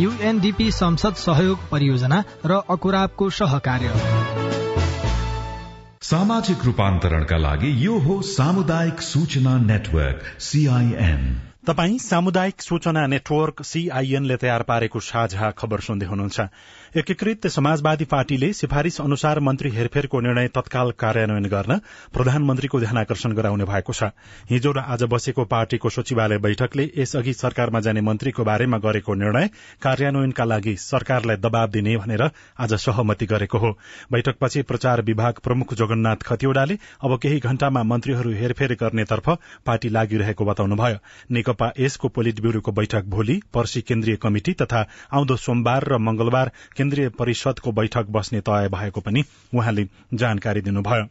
युएनडीपी 0.00 0.70
संसद 0.70 1.14
सहयोग 1.14 1.68
परियोजना 1.70 2.24
र 2.46 2.62
अकुराबको 2.70 3.30
सहकार्य। 3.30 3.92
सामाजिक 6.02 6.64
रूपान्तरणका 6.64 7.36
लागि 7.36 7.86
यो 7.86 7.98
हो 7.98 8.20
सामुदायिक 8.22 9.00
सूचना 9.00 9.58
नेटवर्क 9.58 10.22
सीआईएन 10.40 11.49
तपाई 11.66 11.98
सामुदायिक 11.98 12.62
सूचना 12.62 13.06
नेटवर्क 13.06 13.62
सीआईएनले 13.62 14.36
तयार 14.36 14.62
पारेको 14.64 15.00
साझा 15.00 15.50
खबर 15.52 15.80
सुन्दै 15.80 16.06
हुनुहुन्छ। 16.06 16.40
एकीकृत 16.96 17.46
समाजवादी 17.46 18.04
पार्टीले 18.04 18.52
सिफारिश 18.52 19.00
अनुसार 19.00 19.40
मन्त्री 19.40 19.70
हेरफेरको 19.70 20.20
निर्णय 20.20 20.48
तत्काल 20.48 20.90
कार्यान्वयन 20.98 21.46
गर्न 21.46 21.76
प्रधानमन्त्रीको 22.14 22.80
ध्यानकर्षण 22.80 23.32
गराउने 23.32 23.64
भएको 23.64 23.92
छ। 23.92 24.08
हिजो 24.50 24.72
र 24.72 24.78
आज 24.88 25.02
बसेको 25.04 25.44
पार्टीको 25.44 25.90
सचिवालय 25.90 26.38
बैठकले 26.38 26.88
यसअघि 26.96 27.32
सरकारमा 27.34 27.80
जाने 27.80 28.00
मन्त्रीको 28.00 28.44
बारेमा 28.44 28.78
गरेको 28.80 29.14
निर्णय 29.14 29.50
कार्यान्वयनका 29.82 30.44
लागि 30.44 30.74
सरकारलाई 30.78 31.36
दबाव 31.38 31.68
दिने 31.70 31.96
भनेर 31.98 32.24
आज 32.56 32.74
सहमति 32.78 33.26
गरेको 33.26 33.58
हो। 33.58 33.70
बैठकपछि 34.08 34.62
प्रचार 34.64 35.02
विभाग 35.02 35.44
प्रमुख 35.44 35.74
जगन्नाथ 35.74 36.24
खतिवड़ाले 36.24 36.78
अब 37.04 37.18
केही 37.18 37.38
घण्टामा 37.42 37.82
मन्त्रीहरू 37.84 38.32
हेरफेर 38.32 38.76
गर्नेतर्फ 38.80 39.30
पार्टी 39.66 39.88
लागिरहेको 39.90 40.44
बताउनुभयो। 40.44 40.98
नेकपा 41.50 41.72
यसको 41.78 42.08
पोलिट 42.08 42.40
ब्यूरोको 42.40 42.72
बैठक 42.72 43.04
भोलि 43.10 43.40
पर्सी 43.54 43.80
केन्द्रीय 43.82 44.16
कमिटि 44.16 44.52
तथा 44.62 44.86
आउँदो 45.12 45.36
सोमबार 45.36 45.84
र 45.84 45.98
मंगलबार 45.98 46.50
केन्द्रीय 46.76 47.08
परिषदको 47.18 47.72
बैठक 47.72 48.06
बस्ने 48.08 48.40
तय 48.40 48.68
भएको 48.70 49.00
पनि 49.00 49.24
उहाँले 49.54 49.88
जानकारी 50.14 50.60
दिनुभयो। 50.60 51.06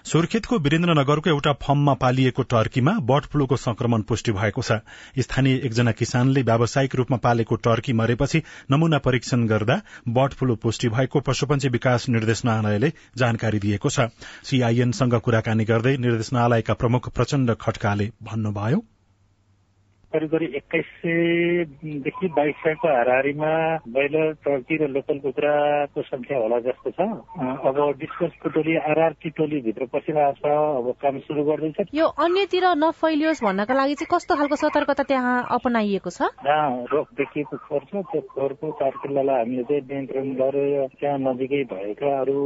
सुर्खेतको 0.00 0.58
वीरेन्द्रनगरको 0.58 1.30
एउटा 1.30 1.52
फर्ममा 1.62 1.94
पालिएको 1.94 2.42
टर्कीमा 2.42 2.92
बर्ड 3.00 3.24
फ्लूको 3.24 3.56
संक्रमण 3.56 4.02
पुष्टि 4.02 4.32
भएको 4.32 4.62
छ। 4.62 4.78
स्थानीय 5.18 5.56
एकजना 5.56 5.92
किसानले 5.92 6.42
व्यावसायिक 6.42 6.94
रूपमा 6.94 7.16
पालेको 7.16 7.56
टर्की 7.56 7.92
मरेपछि 7.92 8.42
नमूना 8.70 8.98
परीक्षण 8.98 9.46
गर्दा 9.46 9.80
बर्ड 10.08 10.32
फ्लू 10.32 10.56
पुष्टि 10.56 10.88
भएको 10.88 11.20
पशुपन्छी 11.20 11.68
विकास 11.68 12.08
निर्देशनालयले 12.08 12.92
जानकारी 13.16 13.58
दिएको 13.58 13.90
छ। 13.90 14.08
सीआईएनसँग 14.44 15.18
कुराकानी 15.20 15.64
गर्दै 15.64 15.96
निर्देशनालयका 15.96 16.74
प्रमुख 16.74 17.12
प्रचण्ड 17.12 17.54
खड्काले 17.60 18.10
भन्नुभयो 18.22 18.80
करिब 20.12 20.30
करिब 20.30 20.54
एक्काइस 20.58 20.86
सयदेखि 21.00 22.28
बाइस 22.36 22.54
सयको 22.62 22.88
हाराहारीमा 22.88 23.50
ब्रोइलर 23.94 24.32
टर्की 24.44 24.76
र 24.76 24.88
लोकल 24.90 25.18
कुखुराको 25.24 26.02
संख्या 26.02 26.38
होला 26.38 26.58
जस्तो 26.66 26.90
छ. 26.90 27.00
अब 27.68 27.76
डिस्कसको 28.00 28.48
टोली 28.50 28.76
आरआरटी 28.90 29.30
टोलीभित्र 29.38 29.86
पसिरहेको 29.94 30.34
छ 30.40 30.50
अब 30.50 30.90
काम 31.02 31.18
सुरु 31.26 31.44
गर्दैछ 31.44 31.94
यो 31.94 32.06
अन्यतिर 32.26 32.66
नफैलियोस् 32.82 33.44
भन्नका 33.44 33.74
लागि 33.74 33.94
चाहिँ 34.00 34.10
कस्तो 34.14 34.36
खालको 34.40 34.56
सतर्कता 34.64 35.02
त्यहाँ 35.10 35.36
अपनाइएको 35.58 36.10
छ? 36.10 36.20
जहाँ 36.42 36.70
रोग 36.92 37.06
देखिएको 37.22 37.56
खोर 37.68 37.82
छ 37.90 38.02
त्यो 38.10 38.20
खोरको 38.34 38.66
चारकिल्लालाई 38.82 39.38
हामीले 39.38 39.62
चाहिँ 39.70 39.82
नियन्त्रण 39.90 40.28
गरेर 40.42 40.86
त्यहाँ 40.98 41.18
नजिकै 41.22 41.62
भएका 41.70 42.10
अरू 42.20 42.38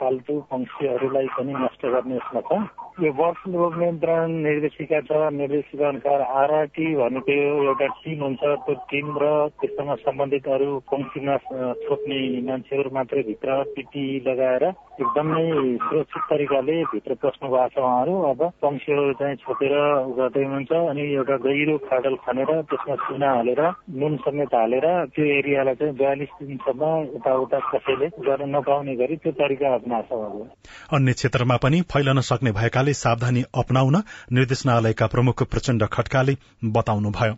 पाल्तु 0.00 0.34
पंक्षीहरूलाई 0.52 1.26
पनि 1.40 1.52
नष्ट 1.64 1.82
गर्ने 1.96 2.16
यसमा 2.20 2.40
छ। 2.52 2.60
यो 3.00 3.12
बर्ड 3.16 3.36
फ्लू 3.42 3.68
नियन्त्रण 3.80 4.30
निर्देशिका 4.46 5.00
छ 5.08 5.32
निर्देशिका 5.40 5.88
अनुसार 5.88 6.20
आरआरटी 6.42 6.81
पी 6.82 6.94
भनेको 6.96 7.34
एउटा 7.64 7.86
टिम 7.96 8.22
हुन्छ 8.22 8.42
त्यो 8.60 8.74
टिम 8.90 9.10
र 9.16 9.26
त्यस्तोमा 9.56 9.94
सम्बन्धित 10.00 10.46
अरू 10.50 10.68
पङ्क्तिमा 10.90 11.36
छोप्ने 11.80 12.18
मान्छेहरू 12.42 12.90
मात्रै 12.94 13.22
भित्र 13.24 13.58
पिटी 13.72 14.04
लगाएर 14.22 14.64
एकदमै 14.64 15.44
सुरक्षित 15.82 16.24
तरिकाले 16.30 16.76
भित्र 16.86 17.14
पस्नु 17.22 17.48
भएको 17.48 17.68
छ 17.68 17.78
उहाँहरू। 17.78 18.14
अब 18.24 18.40
पङ्क्षीहरू 18.62 19.12
चाहिँ 19.14 19.36
छोपेर 19.38 19.74
गर्दै 20.12 20.42
हुनुहुन्छ 20.42 20.72
अनि 20.90 21.04
एउटा 21.12 21.36
गहिरो 21.40 21.76
खाडल 21.84 22.16
खनेर 22.24 22.50
त्यसमा 22.66 22.96
चुना 23.02 23.30
हालेर 23.32 23.62
नुन 23.96 24.16
समेत 24.20 24.54
हालेर 24.54 24.86
त्यो 25.12 25.24
एरियालाई 25.32 25.74
चाहिँ 25.76 25.94
बयालिस 25.94 26.34
दिनसम्म 26.40 26.90
यताउता 27.06 27.58
कसैले 27.68 28.08
गर्न 28.20 28.50
नपाउने 28.52 28.96
गरी 28.96 29.16
त्यो 29.18 29.32
तरिका 29.38 29.74
अप्नाएको 29.74 30.20
छ 30.42 30.92
अन्य 30.92 31.12
क्षेत्रमा 31.14 31.56
पनि 31.58 31.80
फैलन 31.88 32.20
सक्ने 32.24 32.52
भएकाले 32.52 32.94
सावधानी 32.96 33.44
अप्नाउन 33.56 34.02
निर्देशनालयका 34.32 35.06
प्रमुख 35.08 35.42
प्रचण्ड 35.52 35.88
खड्काले 35.92 36.36
बताउनुभयो 36.72 37.36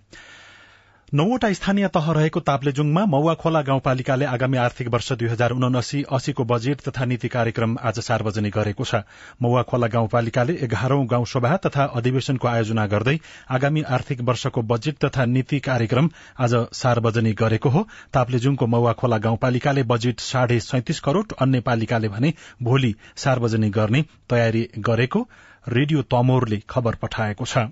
नौवटा 1.12 1.52
स्थानीय 1.52 1.86
तह 1.94 2.06
रहेको 2.12 2.40
ताप्लेजुङमा 2.40 3.04
मौवा 3.06 3.32
खोला 3.34 3.60
गाउँपालिकाले 3.62 4.24
आगामी 4.26 4.58
आर्थिक 4.58 4.88
वर्ष 4.88 5.12
दुई 5.12 5.28
हजार 5.28 5.50
उनासी 5.52 6.02
अस्सीको 6.10 6.44
बजेट 6.44 6.80
तथा 6.80 7.04
नीति 7.04 7.28
कार्यक्रम 7.28 7.76
आज 7.82 8.00
सार्वजनिक 8.00 8.54
गरेको 8.54 8.84
छ। 8.84 9.02
मौवा 9.42 9.62
खोला 9.62 9.86
गाउँपालिकाले 9.86 10.56
एघारौं 10.64 11.06
गाउँसभा 11.10 11.56
तथा 11.66 11.84
अधिवेशनको 11.94 12.48
आयोजना 12.48 12.86
गर्दै 12.86 13.16
आगामी 13.50 13.82
आर्थिक 13.90 14.20
वर्षको 14.22 14.62
बजेट 14.64 14.98
तथा 15.04 15.24
नीति 15.26 15.60
कार्यक्रम 15.60 16.10
आज 16.38 16.54
सार्वजनिक 16.72 17.36
गरेको 17.36 17.68
हो। 17.68 17.86
ताप्लेजुङको 18.12 18.66
मौवा 18.66 18.92
खोला 18.94 19.18
गाउँपालिकाले 19.20 19.82
बजेट 19.84 20.20
साढे 20.22 20.58
सैतिस 20.62 21.00
करोड़ 21.00 21.26
अन्य 21.38 21.60
पालिकाले 21.60 22.08
भने 22.08 22.32
भोलि 22.62 22.94
सार्वजनिक 23.18 23.72
गर्ने 23.72 24.04
तयारी 24.30 24.68
गरेको 24.80 25.26
रेडियो 25.68 26.02
तमोरले 26.10 26.62
खबर 26.70 26.94
पठाएको 26.96 27.44
छ। 27.46 27.66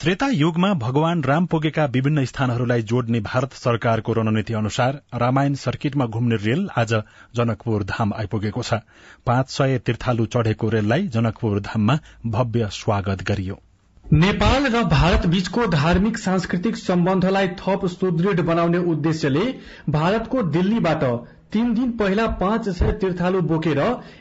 त्रेता 0.00 0.26
युगमा 0.28 0.72
भगवान 0.74 1.22
राम 1.24 1.46
पुगेका 1.46 1.84
विभिन्न 1.84 2.24
स्थानहरूलाई 2.24 2.82
जोड्ने 2.82 3.18
भारत 3.20 3.52
सरकारको 3.52 4.12
रणनीति 4.12 4.54
अनुसार 4.54 5.00
रामायण 5.14 5.54
सर्किटमा 5.54 6.04
घुम्ने 6.06 6.36
रेल 6.36 6.68
आज 6.76 6.94
जनकपुर 7.36 7.82
धाम 7.84 8.12
आइपुगेको 8.14 8.62
छ। 8.62 8.78
पाँच 9.26 9.50
सय 9.50 9.78
तीर्थालु 9.78 10.26
चढ़ेको 10.26 10.68
रेललाई 10.68 11.06
जनकपुर 11.08 11.60
धाममा 11.60 11.98
भव्य 12.26 12.68
स्वागत 12.72 13.22
गरियो। 13.22 13.58
नेपाल 14.04 14.66
र 14.66 14.82
भारत 14.88 15.26
बीचको 15.26 15.66
धार्मिक 15.66 16.18
सांस्कृतिक 16.18 16.76
सम्बन्धलाई 16.76 17.48
थप 17.60 17.86
सुदृढ़ 17.90 18.40
बनाउने 18.40 18.78
उद्देश्यले 18.92 19.44
भारतको 19.90 20.42
दिल्लीबाट 20.50 21.04
तीन 21.52 21.72
दिन 21.74 21.90
पहिला 21.98 22.26
पाँच 22.40 22.68
सय 22.70 22.92
तीर्थालु 23.00 23.40
बोकेर 23.42 23.78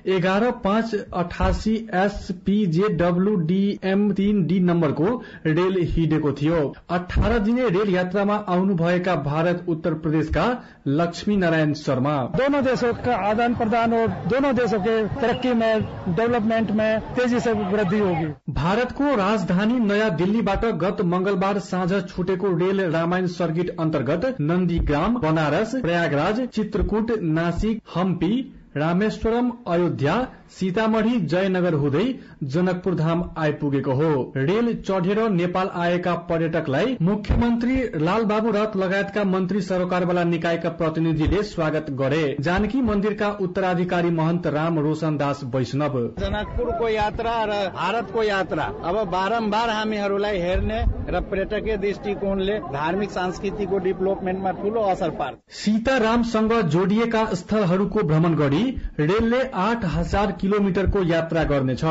एघार 0.08 0.44
पाँच 0.63 0.94
अठासी 1.15 1.74
एसपीजे 1.96 2.88
डब्लू 2.98 3.36
डीएम 3.48 4.12
तीन 4.13 4.46
डी 4.48 4.60
नम्बरको 4.62 5.12
रेल 5.48 5.78
हिँडेको 5.89 6.32
थियो। 6.32 6.62
अठार 6.89 7.38
दिने 7.39 7.68
रेल 7.70 7.94
यात्रामा 7.96 8.36
आउनुभएका 8.50 9.15
भारत 9.26 9.65
उत्तर 9.70 9.94
प्रदेशका 9.96 10.46
लक्ष्मी 10.88 11.38
नारायण 11.38 11.74
शर्मा। 11.76 12.15
दोनों 12.36 12.63
देशों 12.63 12.94
का 12.96 13.15
आदान 13.30 13.56
प्रदान 13.56 13.94
और 13.94 14.08
दोनों 14.30 14.56
देशों 14.56 14.80
के 14.80 14.98
तरक्की 15.15 15.54
में 15.54 15.82
डेवलपमेंट 16.10 16.72
में 16.72 17.00
तेज़ी 17.15 17.39
से 17.39 17.54
वृद्धि 17.54 18.00
होगी। 18.00 18.34
भारतको 18.54 19.15
राजधानी 19.18 19.80
नयाँ 19.86 20.10
दिल्लीबाट 20.15 20.65
गत 20.82 21.02
मंगलबार 21.06 21.60
साँझ 21.68 21.92
छुटेको 22.08 22.56
रेल 22.58 22.82
रामायण 22.92 23.28
सर्किट 23.38 23.76
अंतर्गत 23.80 24.36
नन्दीग्राम 24.42 25.20
बनारस 25.22 25.76
प्रयागराज 25.78 26.42
चित्रकूट 26.50 27.18
नासिक 27.22 27.82
हम्पी 27.96 28.54
रामेश्वरम 28.76 29.50
अयोध्या 29.68 30.16
सीतामढ़ी 30.50 31.20
जयनगर 31.22 31.74
हुँदै 31.74 32.04
जनकपुर 32.46 32.96
धाम 32.96 33.24
आइपुगेको 33.38 33.94
हो। 33.94 34.10
रेल 34.38 34.74
चढ़ेर 34.82 35.20
नेपाल 35.30 35.70
आएका 35.76 36.14
पर्यटकलाई 36.30 36.98
मुख्यमन्त्री 37.02 37.78
लालबाबु 38.00 38.52
रथ 38.52 38.76
लगायतका 38.78 39.24
मन्त्री 39.26 39.62
सरोकारवाला 39.62 40.24
निकायका 40.26 40.70
प्रतिनिधिले 40.72 41.42
स्वागत 41.46 41.90
गरे। 42.02 42.22
जानकी 42.40 42.82
मन्दिरका 42.82 43.30
उत्तराधिकारी 43.42 44.10
महन्त 44.12 44.48
राम 44.50 44.80
रोशन 44.80 45.18
दास 45.18 45.42
वैष्णव। 45.56 45.98
जनकपुरको 46.20 46.90
यात्रा 46.90 47.34
र 47.44 47.58
भारतको 47.72 48.24
यात्रा। 48.24 48.64
अब 48.84 49.04
बारम्बार 49.10 49.70
हामीहरूलाई 49.70 50.40
हेर्ने 50.40 50.84
र 51.10 51.22
पर्यटकीय 51.24 51.78
दृष्टिकोणले 51.80 52.60
धार्मिक 52.70 53.12
सांस्कृतिकको 53.12 53.78
डेभलपमेन्टमा 53.80 54.52
ठूलो 54.62 54.82
असर 54.88 55.10
पार्छ। 55.18 55.38
सीतारामसँग 55.58 56.54
जोडिएका 56.70 57.26
स्थलहरूको 57.36 58.04
भ्रमण 58.04 58.36
गरी 58.36 58.59
रेलले 59.00 59.41
आठ 59.54 59.86
हजार 59.86 60.32
किलोमिटरको 60.32 61.04
यात्रा 61.04 61.43
गर्नेछ। 61.43 61.84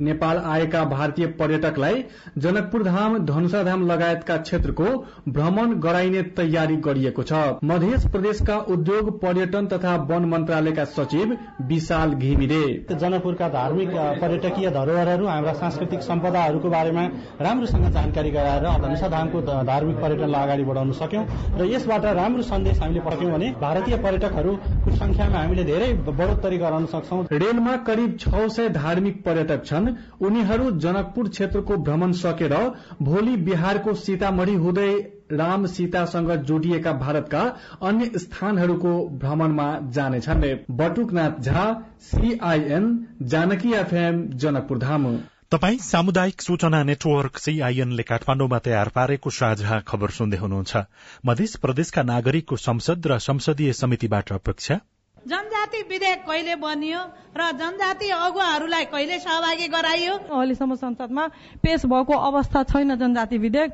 नेपाल 0.00 0.38
आएका 0.46 0.84
भारतीय 0.86 1.26
पर्यटकलाई 1.36 2.04
जनकपुर 2.38 2.82
धाम 2.84 3.18
धनुषाधाम 3.26 3.86
लगायतका 3.86 4.36
क्षेत्रको 4.38 4.84
भ्रमण 5.28 5.72
गराइने 5.80 6.22
तयारी 6.36 6.76
गरिएको 6.78 7.22
छ। 7.22 7.32
मध्य 7.64 7.98
प्रदेशका 8.12 8.56
उद्योग 8.68 9.10
पर्यटन 9.20 9.66
तथा 9.66 9.94
वन 10.04 10.24
मन्त्रालयका 10.24 10.84
सचिव 10.86 11.36
विशाल 11.68 12.14
घिमिरे। 12.14 12.64
जनकपुरका 12.92 13.48
धार्मिक 13.50 13.90
पर्यटकीय 14.20 14.70
धरोहरहरू 14.70 15.26
हाम्रा 15.26 15.52
सांस्कृतिक 15.54 16.02
सम्पदाहरूको 16.02 16.70
बारेमा 16.70 17.04
राम्रोसँग 17.40 17.88
जानकारी 17.94 18.30
गराएर 18.30 18.68
धनुषाधामको 18.80 19.40
धार्मिक 19.42 19.96
पर्यटनलाई 19.96 20.42
अगाडि 20.42 20.64
बढाउन 20.64 20.92
सक्यौं 20.94 21.24
र 21.58 21.66
यसबाट 21.66 22.04
राम्रो 22.14 22.42
सन्देश 22.44 22.80
हामीले 22.80 23.00
पठायौं 23.00 23.32
भने 23.32 23.50
भारतीय 23.60 23.96
पर्यटकहरूको 23.98 24.96
संख्यामा 24.96 25.38
हामीले 25.38 25.64
धेरै 25.64 25.92
बढोत्तरी 26.10 26.58
गराउन 26.58 26.86
सक्छौ। 26.88 27.22
रेलमा 27.34 27.76
करिब 27.86 28.16
छ 28.20 28.46
सय 28.50 28.68
धार्मिक 28.74 29.22
पर्यटक 29.24 29.64
छन्। 29.64 29.83
उनीहरू 30.20 30.70
जनकपुर 30.78 31.28
क्षेत्रको 31.28 31.76
भ्रमण 31.76 32.12
सकेर 32.12 32.54
भोलि 33.02 33.36
बिहारको 33.36 33.94
सीतामढ़ी 33.94 34.54
हुँदै 34.54 34.92
राम 35.32 35.66
सीतासँग 35.66 36.30
जोडिएका 36.44 36.92
भारतका 36.92 37.42
अन्य 37.82 38.18
स्थानहरूको 38.18 38.92
भ्रमणमा 39.18 39.68
जानेछन्। 39.90 40.44
Batuknath 40.70 41.40
Jha 41.40 41.64
CIN 42.00 43.06
Janaki 43.22 43.72
FM 43.74 44.24
Janakpur 44.36 44.78
Dham. 44.78 45.06
तपाई 45.50 45.76
सामुदायिक 45.78 46.42
सूचना 46.42 46.82
नेटवर्क 46.82 47.38
सीआईएनले 47.38 48.02
काठमाडौँमा 48.02 48.58
तयार 48.58 48.88
पारेको 48.88 49.30
साझा 49.30 49.80
खबर 49.80 50.10
सुन्दै 50.10 50.36
हुनुहुन्छ। 50.36 50.76
मध्य 51.26 51.46
प्रदेशका 51.62 52.02
नागरिकको 52.02 52.56
संसद 52.56 53.06
र 53.06 53.18
संसदीय 53.18 53.72
समितिबाट 53.72 54.32
अपेक्षा 54.32 54.80
जनजाति 55.26 55.80
विधेयक 55.82 56.24
कहिले 56.26 56.54
बनियो 56.56 57.00
र 57.36 57.50
जनजाति 57.52 58.08
अगुवाहरूलाई 58.10 58.84
कहिले 58.84 59.18
सहभागी 59.18 59.68
गराइयो? 59.68 60.14
अहिलेसम्म 60.30 60.74
संसदमा 60.74 61.26
पेश 61.62 61.86
भएको 61.86 62.14
अवस्था 62.28 62.62
छैन 62.62 62.96
जनजाति 62.96 63.38
विधेयक। 63.38 63.72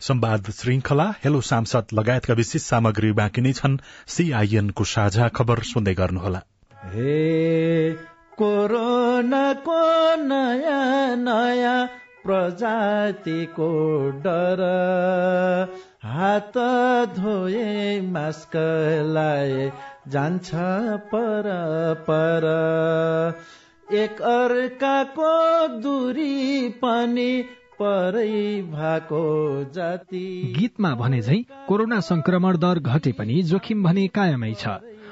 संवाद 0.00 0.50
श्रृंखला 0.50 1.06
हेलो 1.24 1.40
सांसद 1.40 1.94
लगायतका 1.94 2.34
विशेष 2.34 2.62
सामग्री 2.62 3.12
बाँकी 3.12 3.40
नै 3.40 3.52
छन्। 3.52 3.78
सीआईएनको 4.06 4.84
साझा 4.84 5.28
खबर 5.28 5.62
सुन्दै 5.62 5.94
गर्नुहोला। 5.94 6.40
हे 6.84 7.92
कोरोनाको 8.36 9.80
नयाँ 10.22 11.16
नयाँ 11.16 11.86
प्रजातिको 12.24 13.70
डर। 14.20 14.60
हात 16.04 16.58
धोए 17.16 18.00
मास्क 18.10 18.56
लाए 19.06 19.70
जान्छ 20.08 20.50
पर 21.14 21.48
पर। 22.10 22.44
एक 23.94 24.22
अर्काको 24.22 25.32
दूरी 25.78 26.68
पनि 26.68 27.44
परै 27.82 28.62
भएको 28.62 29.24
जाति। 29.74 30.54
गीतमा 30.58 30.94
भने 30.94 31.20
झै 31.22 31.44
कोरोना 31.68 32.00
संक्रमण 32.00 32.56
दर 32.56 32.78
घटे 32.78 33.12
पनि 33.12 33.42
जोखिम 33.42 33.82
भने 33.82 34.08
कायमै 34.08 34.54
छ। 34.54 34.66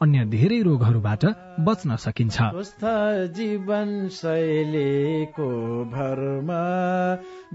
अन्य 0.00 0.24
धेरै 0.32 0.58
रोगहरूबाट 0.62 1.24
बच्न 1.60 1.96
सकिन्छ। 1.96 2.36
जीवन 3.36 3.90
शैलीको 4.08 5.48
भरमा 5.92 6.62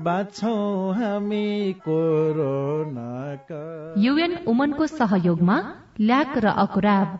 बाँच्छौ 0.06 0.54
हामी 0.94 1.50
कोरोनाका। 1.88 3.64
युएन 3.98 4.38
उमनको 4.46 4.88
सहयोगमा 4.94 5.58
ल्याक 6.02 6.38
र 6.38 6.54
अकुराब 6.66 7.20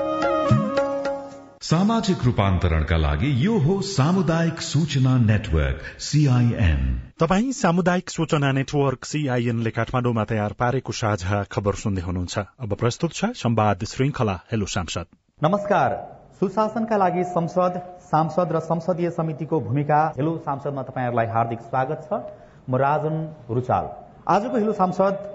सामाजिक 1.71 2.23
रूपान्तरणका 2.25 2.97
लागि 2.97 3.29
यो 3.41 3.57
हो 3.57 3.73
सामुदायिक 3.89 4.61
सूचना 4.61 5.11
नेटवर्क 5.19 5.83
सीआईएन 5.99 6.81
तपाई 7.21 7.51
सामुदायिक 7.53 8.09
सूचना 8.09 8.51
नेटवर्क 8.51 9.05
सीआईएनले 9.05 9.71
काठमाडौँमा 9.71 10.23
तयार 10.31 10.55
पारेको 10.59 10.91
साझा 10.93 11.39
खबर 11.51 11.79
सुन्दै 11.83 12.01
हुनुहुन्छ। 12.01 12.43
अब 12.59 12.75
प्रस्तुत 12.75 13.13
छ 13.13 13.31
संवाद 13.43 13.85
श्रृंखला 13.93 14.35
हेलो 14.51 14.65
सांसद। 14.75 15.07
नमस्कार। 15.41 15.95
सुशासनका 16.41 16.97
लागि 16.97 17.23
संसद 17.31 17.79
सांसद 18.11 18.51
र 18.51 18.65
संसदीय 18.67 19.09
समितिको 19.13 19.59
भूमिका। 19.61 20.03
हेलो 20.19 20.37
सांसदमा 20.43 20.83
तपाईँहरूलाई 20.83 21.33
हार्दिक 21.33 21.65
स्वागत 21.71 22.05
छ। 22.05 22.21
म 22.67 22.83
राजन 22.83 23.25
रुचाल। 23.49 23.91
आजको 24.29 24.57
हेलो 24.57 24.73
सांसद 24.75 25.25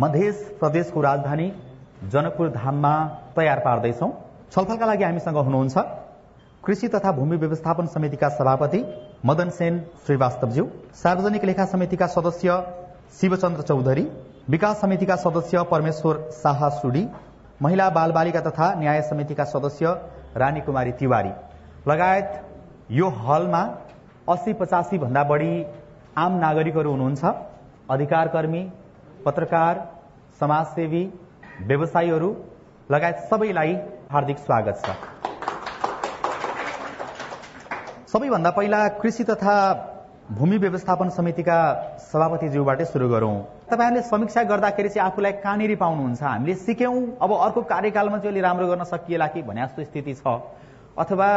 मध्य 0.00 0.30
प्रदेशको 0.58 1.08
राजधानी 1.10 1.50
जनकपुर 2.10 2.54
धाममा 2.60 2.94
तयार 3.36 3.58
पार्दैछौ। 3.64 4.14
छलफलका 4.52 4.86
लागि 4.86 5.04
हामीसँग 5.04 5.36
हुनुहुन्छ 5.38 5.78
कृषि 6.64 6.88
तथा 6.88 7.12
भूमि 7.12 7.36
व्यवस्थापन 7.36 7.86
समितिका 7.88 8.28
सभापति 8.30 8.80
मदन 9.26 9.50
सेन 9.50 9.78
श्रीवास्तवज्यू 10.06 10.64
सार्वजनिक 11.02 11.44
लेखा 11.44 11.64
समितिका 11.66 12.06
सदस्य 12.14 12.60
शिवचन्द्र 13.20 13.62
चौधरी 13.62 14.06
विकास 14.50 14.80
समितिका 14.80 15.16
सदस्य 15.16 15.62
परमेश्वर 15.70 16.20
शाह 16.34 16.68
सुडी 16.78 17.06
महिला 17.62 17.88
बाल 17.90 18.12
बालिका 18.12 18.40
तथा 18.40 18.72
न्याय 18.80 19.02
समितिका 19.02 19.44
सदस्य 19.46 19.94
रानी 20.36 20.60
कुमारी 20.60 20.92
तिवारी। 20.98 21.30
लगायत 21.88 22.30
यो 22.92 23.08
हलमा 23.20 23.62
अस्सी 24.28 24.52
पचासी 24.60 24.98
भन्दा 24.98 25.22
बढी 25.30 25.52
आम 26.18 26.32
नागरिकहरू 26.38 26.90
हुनुहुन्छ 26.90 27.24
अधिकारकर्मी 27.90 28.62
पत्रकार 29.26 29.80
समाजसेवी 30.40 31.04
व्यवसायीहरू 31.68 32.34
लगायत 32.90 33.18
सबैलाई 33.30 33.74
हार्दिक 34.06 34.38
स्वागत 34.38 34.76
छ। 34.78 34.90
सबैभन्दा 38.06 38.50
पहिला 38.50 38.80
कृषि 39.02 39.24
तथा 39.24 39.54
भूमि 40.30 40.58
व्यवस्थापन 40.58 41.08
समितिका 41.10 41.58
सभापतिज्यूबाटै 42.06 42.84
सुरु 42.86 43.08
गरौँ। 43.08 43.34
तपाईँहरूले 43.66 44.02
समीक्षा 44.06 44.42
गर्दाखेरि 44.46 44.88
चाहिँ 44.88 45.10
आफूलाई 45.10 45.32
कहाँनिर 45.42 45.74
पाउनुहुन्छ? 45.76 46.22
हामीले 46.22 46.54
सिक्यौँ। 46.54 47.18
अब 47.18 47.30
अर्को 47.34 47.62
कार्यकालमा 47.66 48.18
चाहिँ 48.18 48.30
अलि 48.30 48.40
राम्रो 48.46 48.66
गर्न 48.68 48.84
सकिएला 48.86 49.26
कि 49.26 49.42
भने 49.42 49.66
जस्तो 49.66 49.84
स्थिति 49.90 50.14
छ। 50.14 50.22
अथवा 50.94 51.28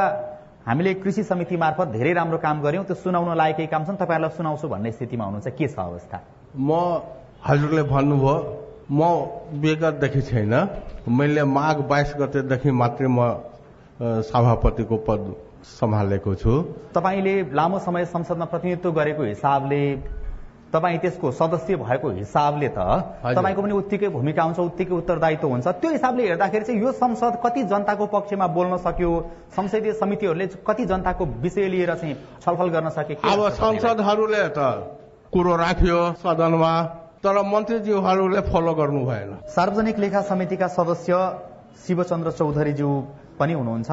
हामीले 0.69 0.93
कृषि 1.01 1.23
समिति 1.25 1.57
मार्फत 1.57 1.87
धेरै 1.89 2.13
राम्रो 2.13 2.37
काम 2.37 2.61
गर्यौँ 2.61 2.85
त्यो 2.85 2.95
सुनाउन 3.01 3.33
लायकै 3.33 3.65
काम 3.65 3.85
छन्। 3.89 3.97
तपाईँहरूलाई 3.97 4.37
सुनाउँछु 4.37 4.67
भन्ने 4.69 4.91
स्थितिमा 4.93 5.25
हुनुहुन्छ। 5.25 5.57
के 5.57 5.67
छ 5.67 5.79
अवस्था? 5.79 6.17
म 6.53 7.01
हजुरले 7.41 7.83
भन्नुभयो 7.89 8.68
म 8.91 9.01
विगतदेखि 9.61 10.21
छैन। 10.21 10.53
मैले 11.07 11.43
माघ 11.45 11.77
बाइस 11.89 12.13
गतेदेखि 12.19 12.71
मात्रै 12.71 13.07
म 13.07 13.19
सभापतिको 14.01 14.97
पद 15.07 15.21
सम्हालेको 15.79 16.35
छु। 16.35 16.51
तपाईँले 16.95 17.35
लामो 17.53 17.79
समय 17.79 18.05
संसदमा 18.05 18.45
प्रतिनिधित्व 18.45 18.91
गरेको 18.91 19.23
हिसाबले 19.23 19.81
तपाईँ 20.73 20.97
त्यसको 20.99 21.31
सदस्य 21.31 21.75
भएको 21.75 22.09
हिसाबले 22.09 22.67
त 22.69 22.79
तपाईँको 23.35 23.61
पनि 23.61 23.73
उत्तिकै 23.73 24.07
भूमिका 24.09 24.43
हुन्छ 24.43 24.59
उत्तिकै 24.59 24.93
उत्तरदायित्व 24.95 25.47
हुन्छ। 25.47 25.67
त्यो 25.67 25.91
हिसाबले 25.91 26.23
हेर्दाखेरि 26.27 26.65
चाहिँ 26.65 26.81
यो 26.81 26.91
संसद 26.93 27.41
कति 27.45 27.63
जनताको 27.69 28.05
पक्षमा 28.05 28.47
बोल्न 28.47 28.77
सक्यो 28.77 29.11
संसदीय 29.57 29.93
समितिहरूले 30.01 30.47
कति 30.65 30.85
जनताको 30.85 31.25
विषय 31.41 31.67
लिएर 31.69 31.93
चाहिँ 31.95 32.15
छलफल 32.45 32.69
गर्न 32.69 32.89
सके 32.97 33.13
अब 33.21 33.49
संसदहरूले 33.53 34.43
त 34.57 34.59
कुरो 35.33 35.55
राख्यो 35.57 35.99
सदनमा। 36.21 36.73
तर 37.23 37.41
मन्त्रीज्यूहरूले 37.45 38.41
फलो 38.47 38.73
गर्नु 38.73 39.01
भएन। 39.05 39.31
सार्वजनिक 39.51 39.97
लेखा 39.99 40.21
समितिका 40.23 40.67
सदस्य 40.69 41.13
शिवचन्द्र 41.83 42.31
चौधरीज्यू 42.31 42.91
पनि 43.39 43.53
हुनुहुन्छ। 43.53 43.89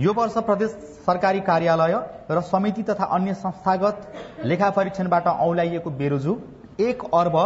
यो 0.00 0.12
वर्ष 0.12 0.36
प्रदेश 0.44 0.70
सरकारी 1.06 1.40
कार्यालय 1.40 1.94
र 2.30 2.40
समिति 2.44 2.82
तथा 2.84 3.04
अन्य 3.16 3.34
संस्थागत 3.36 3.96
लेखा 4.44 4.70
परीक्षणबाट 4.76 5.26
औलाइएको 5.26 5.90
बेरोजु 5.90 6.36
एक 6.80 7.04
अर्ब 7.14 7.36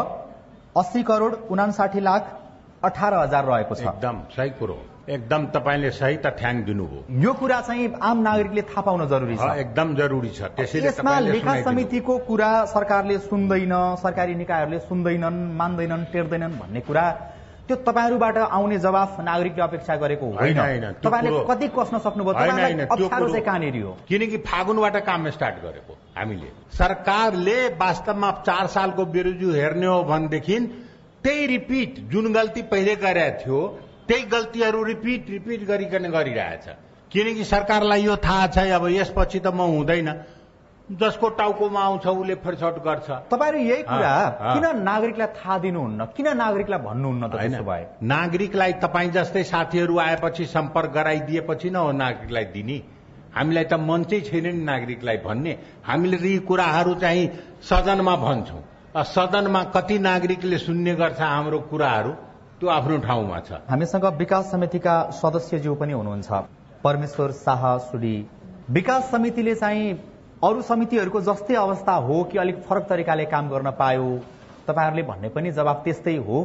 अस्सी 0.76 1.02
करोड़ 1.02 1.34
उनासाठी 1.46 2.00
लाख 2.00 2.22
अठार 2.84 3.14
हजार 3.14 3.44
रहेको 3.46 3.74
छ। 3.74 3.86
एकदम 3.86 4.16
सही 4.34 4.50
कुरो। 4.58 4.78
एकदम 5.10 5.46
तपाईँले 5.54 5.90
सही 5.90 6.16
तथ्याङ्क 6.24 6.64
दिनुभयो। 6.66 7.00
यो 7.22 7.32
कुरा 7.34 7.60
चाहिँ 7.60 7.86
आम 8.00 8.18
नागरिकले 8.22 8.62
थाहा 8.62 8.80
पाउन 8.80 9.06
जरुरी 9.08 9.36
छ। 9.36 9.48
एकदम 9.58 9.94
जरुरी 9.96 10.30
छ। 10.30 10.40
त्यसैले 10.54 10.88
यसमा 10.88 11.18
लेखा 11.20 11.54
समितिको 11.62 12.18
कुरा 12.28 12.50
सरकारले 12.70 13.18
सुन्दैन 13.26 13.74
सरकारी 14.02 14.34
निकायहरूले 14.34 14.78
सुन्दैनन् 14.86 15.38
मान्दैनन् 15.58 16.04
टेर्दैनन् 16.12 16.54
भन्ने 16.60 16.80
कुरा 16.86 17.04
त्यो 17.66 17.76
तपाईँहरूबाट 17.86 18.36
आउने 18.50 18.78
जवाफ 18.78 19.20
नागरिकले 19.20 19.62
अपेक्षा 19.62 19.96
गरेको 19.96 20.26
होइन 20.38 20.94
तपाईँले 21.02 21.30
कति 21.50 21.66
कस्न 21.74 21.98
सक्नुभयो 22.06 23.42
कहाँनिर 23.42 23.82
हो? 23.82 23.92
किनकि 24.08 24.36
फागुनबाट 24.46 24.96
काम 25.06 25.30
स्टार्ट 25.30 25.56
गरेको 25.66 25.92
हामीले। 26.18 26.48
सरकारले 26.78 27.58
वास्तवमा 27.78 28.30
चार 28.46 28.66
सालको 28.74 29.04
बेरोजु 29.14 29.52
हेर्ने 29.52 29.86
हो 29.86 30.02
भनेदेखि 30.04 30.58
त्यही 31.24 31.46
रिपिट 31.46 31.98
जुन 32.10 32.32
गल्ती 32.32 32.62
पहिले 32.70 32.94
गरेको 32.96 33.38
थियो 33.38 33.60
त्यही 34.10 34.22
गल्तीहरू 34.26 34.82
रिपिट 34.82 35.30
रिपिट 35.30 35.60
गरिकन 35.64 36.10
गरिरहेछ। 36.10 36.66
किनकि 37.12 37.44
सरकारलाई 37.44 38.02
यो 38.02 38.16
थाहा 38.18 38.46
छ 38.46 38.58
अब 38.74 38.86
यसपछि 38.90 39.38
त 39.38 39.54
म 39.54 39.70
हुँदैन। 39.70 40.08
जसको 40.98 41.28
टाउकोमा 41.38 41.80
आउँछ 41.80 42.06
उसले 42.06 42.34
फरछट 42.42 42.82
गर्छ। 42.82 43.08
तपाईँहरू 43.30 43.58
यही 43.62 43.82
कुरा 43.86 44.14
किन 44.58 44.66
नागरिकलाई 44.82 45.26
थाहा 45.38 45.58
दिनुहुन्न? 45.58 46.00
किन 46.18 46.28
नागरिकलाई 46.36 46.78
भन्नुहुन्न 46.82 47.28
त 47.30 47.62
भए? 47.62 47.86
नागरिकलाई 48.02 48.72
तपाईँ 48.82 49.10
जस्तै 49.14 49.42
साथीहरू 49.46 49.98
आएपछि 49.98 50.44
सम्पर्क 50.46 50.90
गराइदिएपछि 50.90 51.70
न 51.70 51.76
हो 51.76 51.92
नागरिकलाई 51.94 52.44
दिने। 52.50 52.78
हामीलाई 53.30 53.64
त 53.64 53.74
मन 53.78 54.04
चाहिँ 54.10 54.24
छैन 54.26 54.46
नि 54.50 54.62
नागरिकलाई 54.66 55.16
भन्ने। 55.22 55.52
हामीले 55.86 56.18
यी 56.18 56.38
कुराहरू 56.50 56.94
चाहिँ 56.98 57.30
सदनमा 57.62 58.14
भन्छौँ। 58.16 58.62
सदनमा 59.06 59.62
कति 59.70 59.98
नागरिकले 60.02 60.58
सुन्ने 60.58 60.94
गर्छ 60.98 61.20
हाम्रो 61.22 61.58
कुराहरू? 61.70 62.12
त्यो 62.60 62.68
आफ्नो 62.68 62.96
ठाउँमा 63.00 63.38
छ। 63.40 63.52
हामीसँग 63.68 64.04
विकास 64.18 64.50
समितिका 64.52 64.94
सदस्यज्यू 65.16 65.74
पनि 65.74 65.92
हुनुहुन्छ। 65.92 66.30
परमेश्वर 66.84 67.30
शाह 67.34 67.62
सुडी 67.88 68.16
विकास 68.70 69.10
समितिले 69.10 69.54
चाहिँ 69.54 69.92
अरू 70.44 70.62
समितिहरूको 70.62 71.20
जस्तै 71.20 71.54
अवस्था 71.56 71.94
हो 72.06 72.22
कि 72.24 72.38
अलिक 72.38 72.60
फरक 72.68 72.84
तरिकाले 72.88 73.24
काम 73.32 73.48
गर्न 73.48 73.70
पायो? 73.80 74.08
तपाईँहरूले 74.68 75.02
भन्ने 75.02 75.28
पनि 75.28 75.50
जवाब 75.52 75.80
त्यस्तै 75.84 76.16
हो। 76.20 76.38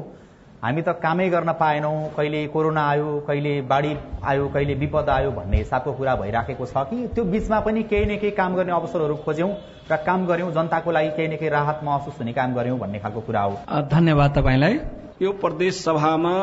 हामी 0.64 0.82
त 0.82 0.96
कामै 1.04 1.30
गर्न 1.30 1.52
पाएनौँ। 1.60 1.98
कहिले 2.16 2.48
कोरोना 2.48 2.88
आयो 2.90 3.20
कहिले 3.28 3.62
बाढी 3.68 3.96
आयो 4.24 4.48
कहिले 4.56 4.74
विपद 4.74 5.10
आयो 5.10 5.32
भन्ने 5.32 5.58
हिसाबको 5.58 5.94
कुरा 5.94 6.16
भइराखेको 6.16 6.66
छ 6.66 6.88
कि 6.90 7.08
त्यो 7.12 7.24
बिचमा 7.28 7.60
पनि 7.60 7.84
केही 7.92 8.06
न 8.06 8.18
केही 8.18 8.32
काम 8.32 8.56
गर्ने 8.56 8.72
अवसरहरू 8.72 9.16
खोज्यौँ 9.26 9.52
र 9.92 9.96
काम 10.08 10.26
गर्यौँ 10.28 10.52
जनताको 10.54 10.92
लागि 10.92 11.10
केही 11.18 11.28
न 11.28 11.36
केही 11.38 11.50
राहत 11.52 11.84
महसुस 11.84 12.20
हुने 12.20 12.34
काम 12.34 12.56
गर्यौँ 12.56 12.80
भन्ने 12.80 13.00
खालको 13.00 13.22
कुरा 13.22 13.42
हो। 13.42 13.84
धन्यवाद 13.92 14.38
तपाईँलाई। 14.38 14.80
यो 15.22 15.32
प्रदेश 15.34 15.76
सभामा 15.76 16.36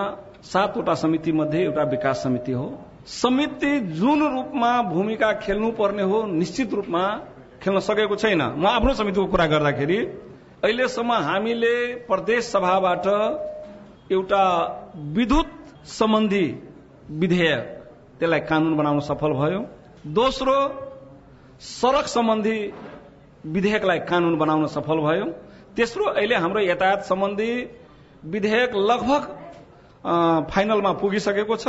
सातवटा 0.43 0.95
समिति 0.95 1.33
मध्ये 1.33 1.63
एउटा 1.63 1.83
विकास 1.87 2.23
समिति 2.23 2.53
हो। 2.53 2.67
समिति 3.07 3.79
जुन 3.93 4.23
रूपमा 4.35 4.71
भूमिका 4.83 5.33
खेल्नु 5.41 5.71
पर्ने 5.73 6.03
हो 6.03 6.23
निश्चित 6.29 6.75
रूपमा 6.75 7.03
खेल्न 7.63 7.81
सकेको 7.81 8.17
छैन। 8.17 8.43
म 8.43 8.67
आफ्नो 8.67 8.95
समितिको 8.95 9.27
कुरा 9.27 9.47
गर्दाखेरि 9.47 9.99
अहिलेसम्म 10.65 11.13
हामीले 11.23 11.75
प्रदेश 12.09 12.45
सभाबाट 12.47 13.07
एउटा 14.13 14.45
विद्युत 15.13 15.51
सम्बन्धी 15.91 16.47
विधेयक 17.13 17.69
त्यसलाई 18.19 18.41
कानून 18.49 18.77
बनाउन 18.77 19.01
सफल 19.03 19.33
भयो। 19.35 19.61
दोस्रो 20.17 20.57
सड़क 21.61 22.07
सम्बन्धी 22.09 22.59
विधेयकलाई 23.47 23.99
कानून 24.09 24.39
बनाउन 24.39 24.67
सफल 24.69 24.99
भयो। 25.01 25.27
तेस्रो 25.77 26.05
अहिले 26.07 26.35
हाम्रो 26.37 26.61
यातायात 26.63 27.05
सम्बन्धी 27.05 27.53
विधेयक 28.25 28.75
लगभग 28.75 29.23
फाइनलमा 30.51 30.93
पुगिसकेको 30.93 31.57
छ। 31.57 31.69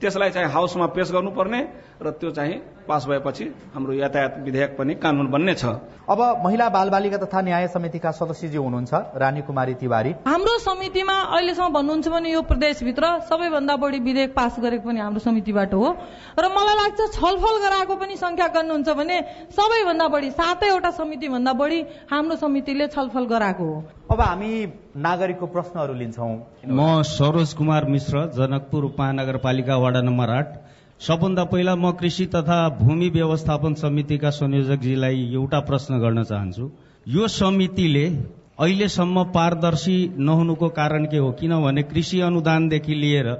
त्यसलाई 0.00 0.30
चाहिँ 0.30 0.48
हाउसमा 0.48 0.86
पेश 0.94 1.10
गर्नुपर्ने। 1.12 1.60
र 2.02 2.10
त्यो 2.20 2.30
चाहिँ 2.30 2.60
पास 2.82 3.06
भएपछि 3.06 3.44
हाम्रो 3.74 3.92
यातायात 3.94 4.34
विधेयक 4.44 4.76
पनि 4.78 4.94
कानून 4.98 5.26
बन्ने 5.30 5.54
छ। 5.54 5.64
अब 6.02 6.20
महिला 6.44 6.68
बाल 6.68 6.88
बालिका 6.90 7.16
तथा 7.16 7.40
न्याय 7.40 7.66
समितिका 7.68 8.10
सदस्यजी 8.10 8.58
हुनुहुन्छ 8.58 8.92
रानी 9.16 9.42
कुमारी 9.46 9.74
तिवारी। 9.78 10.10
हाम्रो 10.26 10.58
समितिमा 10.58 11.14
अहिलेसम्म 11.30 11.72
भन्नुहुन्छ 11.72 12.08
भने 12.08 12.32
यो 12.32 12.42
प्रदेशभित्र 12.42 13.04
सबैभन्दा 13.30 13.76
बढी 13.76 13.98
विधेयक 14.02 14.34
पास 14.34 14.56
गरेको 14.58 14.88
पनि 14.88 15.00
हाम्रो 15.00 15.20
समितिबाट 15.22 15.74
हो। 15.74 15.88
र 16.34 16.44
मलाई 16.50 16.74
लाग्छ 16.74 17.00
छलफल 17.14 17.56
गराएको 17.62 17.94
पनि 17.96 18.16
संख्या 18.18 18.48
गर्नुहुन्छ 18.50 18.88
भने 18.98 19.16
सबैभन्दा 19.54 20.08
बढी 20.08 20.30
सातैवटा 20.32 20.90
समिति 20.90 21.28
भन्दा 21.28 21.52
बढी 21.54 21.80
हाम्रो 22.10 22.36
समितिले 22.36 22.86
छलफल 22.88 23.24
गराएको 23.30 23.64
हो। 23.64 23.82
अब 24.10 24.20
हामी 24.20 24.50
नागरिकको 24.98 25.46
प्रश्नहरू 25.46 25.94
लिन्छौँ। 25.94 26.34
म 26.66 27.02
सरोज 27.06 27.52
कुमार 27.54 27.84
मिश्र 27.86 28.26
जनकपुर 28.34 28.84
उपमहानगरपालिका 28.84 29.76
वडा 29.78 30.00
नम्बर 30.02 30.30
आठ। 30.30 30.48
सबभन्दा 31.02 31.44
पहिला 31.44 31.74
म 31.74 31.90
कृषि 32.00 32.24
तथा 32.26 32.56
भूमि 32.78 33.08
व्यवस्थापन 33.10 33.74
समितिका 33.74 34.30
संयोजकजीलाई 34.30 35.22
एउटा 35.34 35.60
प्रश्न 35.60 35.98
गर्न 35.98 36.22
चाहन्छु। 36.24 36.70
यो 37.06 37.28
समितिले 37.28 38.04
अहिलेसम्म 38.58 39.24
पारदर्शी 39.34 39.96
नहुनुको 40.18 40.68
कारण 40.68 41.06
के 41.06 41.16
हो? 41.16 41.30
किनभने 41.32 41.82
कृषि 41.82 42.20
अनुदानदेखि 42.20 42.94
लिएर 42.94 43.32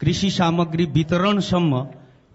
कृषि 0.00 0.30
सामग्री 0.30 0.84
वितरणसम्म 0.96 1.86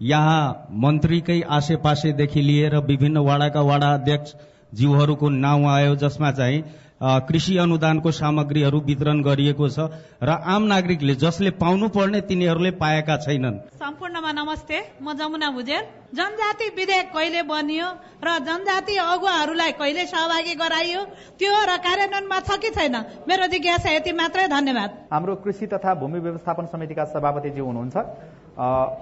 यहाँ 0.02 0.42
मन्त्रीकै 0.84 1.40
आसेपासेदेखि 1.50 2.42
लिएर 2.42 2.76
विभिन्न 2.90 3.18
वाडाका 3.30 3.60
वाडा 3.62 3.92
अध्यक्ष 3.94 4.34
जीवहरूको 4.74 5.28
नाउँ 5.28 5.66
आयो 5.70 5.94
जसमा 5.96 6.30
चाहिँ 6.32 6.62
कृषि 7.04 7.56
अनुदानको 7.58 8.10
सामग्रीहरू 8.10 8.78
वितरण 8.80 9.20
गरिएको 9.22 9.68
छ 9.68 9.78
र 10.22 10.30
आम 10.46 10.62
नागरिकले 10.64 11.14
जसले 11.20 11.50
पाउनु 11.60 11.88
पर्ने 11.92 12.20
तिनीहरूले 12.24 12.70
पाएका 12.80 13.16
छैनन्। 13.20 13.58
सम्पूर्णमा 13.76 14.32
नमस्ते 14.32 14.78
म 15.02 15.12
जमुना 15.12 15.50
भुजेल। 15.52 15.84
जनजाति 16.16 16.66
विधेयक 16.76 17.06
कहिले 17.12 17.42
बनियो 17.44 17.88
र 18.24 18.28
जनजाति 18.48 18.96
अगुवाहरूलाई 18.96 19.72
कहिले 19.76 20.04
सहभागी 20.06 20.54
गराइयो 20.54 21.00
त्यो 21.36 21.52
र 21.52 21.76
कार्यान्वयनमा 21.84 22.38
छ 22.40 22.56
कि 22.56 22.70
छैन 22.72 22.96
मेरो 23.28 23.46
जिज्ञासा 23.52 23.90
यति 23.90 24.12
मात्रै 24.14 24.48
धन्यवाद। 24.48 24.90
हाम्रो 25.12 25.34
कृषि 25.44 25.66
तथा 25.66 25.94
भूमि 26.00 26.18
व्यवस्थापन 26.20 26.66
समितिका 26.72 27.04
सभापतिजी 27.12 27.60
हुनुहुन्छ। 27.60 27.96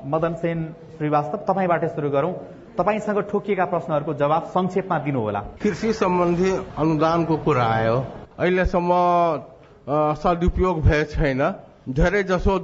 मदन 0.08 0.34
सेन 0.42 0.58
श्रीवास्तव 0.98 1.38
तपाईँबाट 1.46 1.84
सुरु 1.94 2.10
गरौं। 2.10 2.32
तपाईँसँग 2.72 3.18
ठोकिएका 3.30 3.64
प्रश्नहरूको 3.64 4.12
जवाब 4.14 4.44
संक्षेपमा 4.48 4.98
दिनुहोला। 5.04 5.40
कृषि 5.62 5.92
सम्बन्धी 5.92 6.50
अनुदानको 6.78 7.36
कुरा 7.44 7.64
आयो। 7.64 7.96
अहिलेसम्म 8.38 8.90
सदुपयोग 10.16 10.80
भए 10.82 11.02
छैन। 11.12 11.42
धेरै 11.82 12.22
जसो 12.22 12.58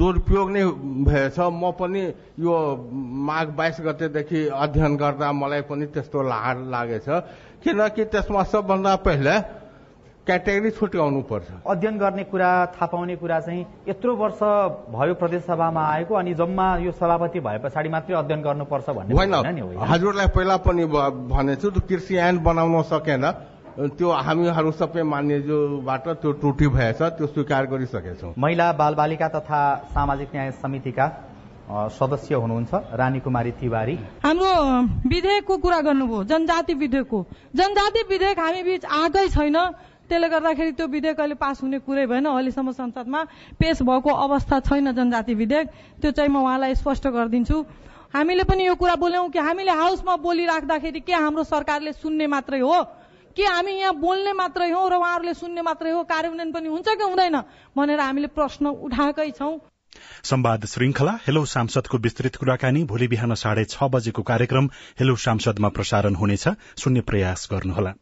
दुरुपयोग 0.00 0.50
नै 0.50 0.64
भएछ। 1.06 1.38
म 1.38 1.70
पनि 1.78 2.02
यो 2.40 2.54
माघ 3.28 3.46
बाइस 3.54 3.76
गतेदेखि 3.86 4.40
अध्ययन 4.48 4.96
गर्दा 4.96 5.32
मलाई 5.32 5.62
पनि 5.68 5.86
त्यस्तो 5.94 6.18
लाड 6.22 6.56
लागेछ। 6.72 7.08
किनकि 7.62 8.04
त्यसमा 8.10 8.42
सबभन्दा 8.42 8.96
पहिला 9.06 9.34
क्याटेगोरी 10.26 10.70
छुट्याउनु 10.70 11.20
पर्छ 11.26 11.46
अध्ययन 11.66 11.98
गर्ने 11.98 12.24
कुरा 12.30 12.50
थाहा 12.74 12.86
पाउने 12.86 13.16
कुरा 13.18 13.38
चाहिँ 13.40 13.66
यत्रो 13.88 14.14
वर्ष 14.16 14.40
भयो 14.94 15.14
प्रदेश 15.18 15.42
सभामा 15.44 15.82
आएको 15.84 16.14
अनि 16.14 16.34
जम्मा 16.38 16.66
यो 16.78 16.92
सभापति 16.94 17.40
भए 17.42 17.58
पछाडि 17.58 17.88
मात्रै 17.90 18.16
अध्ययन 18.16 18.42
गर्नुपर्छ 18.42 18.90
भन्ने 18.90 19.14
होइन 19.14 19.34
हजुरलाई 19.90 20.26
पहिला 20.30 20.56
पनि 20.62 20.84
भनेछु 20.86 21.70
कृषि 21.88 22.16
ऐन 22.18 22.38
बनाउन 22.38 22.82
सकेन। 22.92 23.24
त्यो 23.72 24.08
हामीहरू 24.22 24.70
सबै 24.78 25.02
मान्यज्यूबाट 25.02 26.08
त्यो 26.22 26.32
त्रुटि 26.38 26.66
भएछ 26.70 27.02
त्यो 27.18 27.26
स्वीकार 27.26 27.66
गरिसकेछौँ। 27.66 28.32
महिला 28.38 28.72
बाल 28.78 28.94
बालिका 28.94 29.28
तथा 29.32 29.60
सामाजिक 29.90 30.28
न्याय 30.34 30.50
समितिका 30.62 31.06
सदस्य 31.90 32.34
हुनुहुन्छ 32.34 32.72
रानी 33.00 33.20
कुमारी 33.24 33.50
तिवारी। 33.56 33.94
हाम्रो 34.22 34.52
विधेयकको 35.08 35.56
कुरा 35.56 35.80
गर्नुभयो 35.88 36.24
जनजाति 36.28 36.74
विधेयकको। 36.74 37.18
जनजाति 37.56 38.02
विधेयक 38.10 38.38
हामी 38.38 38.62
बीच 38.62 38.84
आएकै 38.84 39.28
छैन। 39.28 39.56
त्यसले 40.12 40.28
गर्दाखेरि 40.28 40.72
त्यो 40.76 40.86
विधेयक 40.92 41.20
अहिले 41.20 41.34
पास 41.40 41.62
हुने 41.64 41.78
कुरै 41.88 42.04
भएन। 42.06 42.28
अहिलेसम्म 42.28 42.72
संसदमा 42.76 43.20
पेश 43.56 43.80
भएको 43.80 44.10
अवस्था 44.12 44.60
छैन 44.68 44.92
जनजाति 44.92 45.34
विधेयक। 45.34 45.66
त्यो 46.04 46.10
चाहिँ 46.12 46.28
म 46.28 46.44
उहाँलाई 46.44 46.74
स्पष्ट 46.76 47.08
गरिदिन्छु। 47.08 47.56
हामीले 48.12 48.44
पनि 48.44 48.66
यो 48.66 48.74
कुरा 48.76 48.94
बोल्यौँ 49.00 49.28
कि 49.32 49.38
हामीले 49.40 49.72
हाउसमा 49.72 50.16
बोलिराख्दाखेरि 50.20 51.00
के 51.00 51.12
हाम्रो 51.16 51.44
सरकारले 51.48 51.92
सुन्ने 51.96 52.26
मात्रै 52.28 52.60
हो? 52.60 52.76
के 53.32 53.44
हामी 53.48 53.72
यहाँ 53.72 53.94
बोल्ने 53.96 54.32
मात्रै 54.36 54.68
हो 54.68 54.82
र 54.84 54.94
उहाँहरूले 55.00 55.34
सुन्ने 55.34 55.62
मात्रै 55.64 55.90
हो? 55.90 56.04
कार्यान्वयन 56.04 56.52
पनि 56.52 56.68
हुन्छ 56.68 56.88
कि 56.92 57.04
हुँदैन? 57.08 57.36
भनेर 57.72 58.00
हामीले 58.00 58.28
प्रश्न 58.36 58.66
उठाएकै 58.68 59.30
छौँ। 59.32 59.64
संवाद 60.28 60.66
श्रृंखला 60.66 61.12
हेलो 61.24 61.44
सांसदको 61.48 61.98
विस्तृत 61.98 62.36
कुराकानी 62.36 62.84
भोलि 62.84 63.08
बिहान 63.08 63.34
साढे 63.34 63.64
छ 63.64 63.88
बजेको 63.88 64.22
कार्यक्रम 64.28 64.68
हेलो 65.00 65.16
सांसदमा 65.16 65.68
प्रसारण 65.72 66.14
हुनेछ। 66.14 66.48
सुन्ने 66.76 67.00
प्रयास 67.00 67.48
गर्नुहोला। 67.52 67.92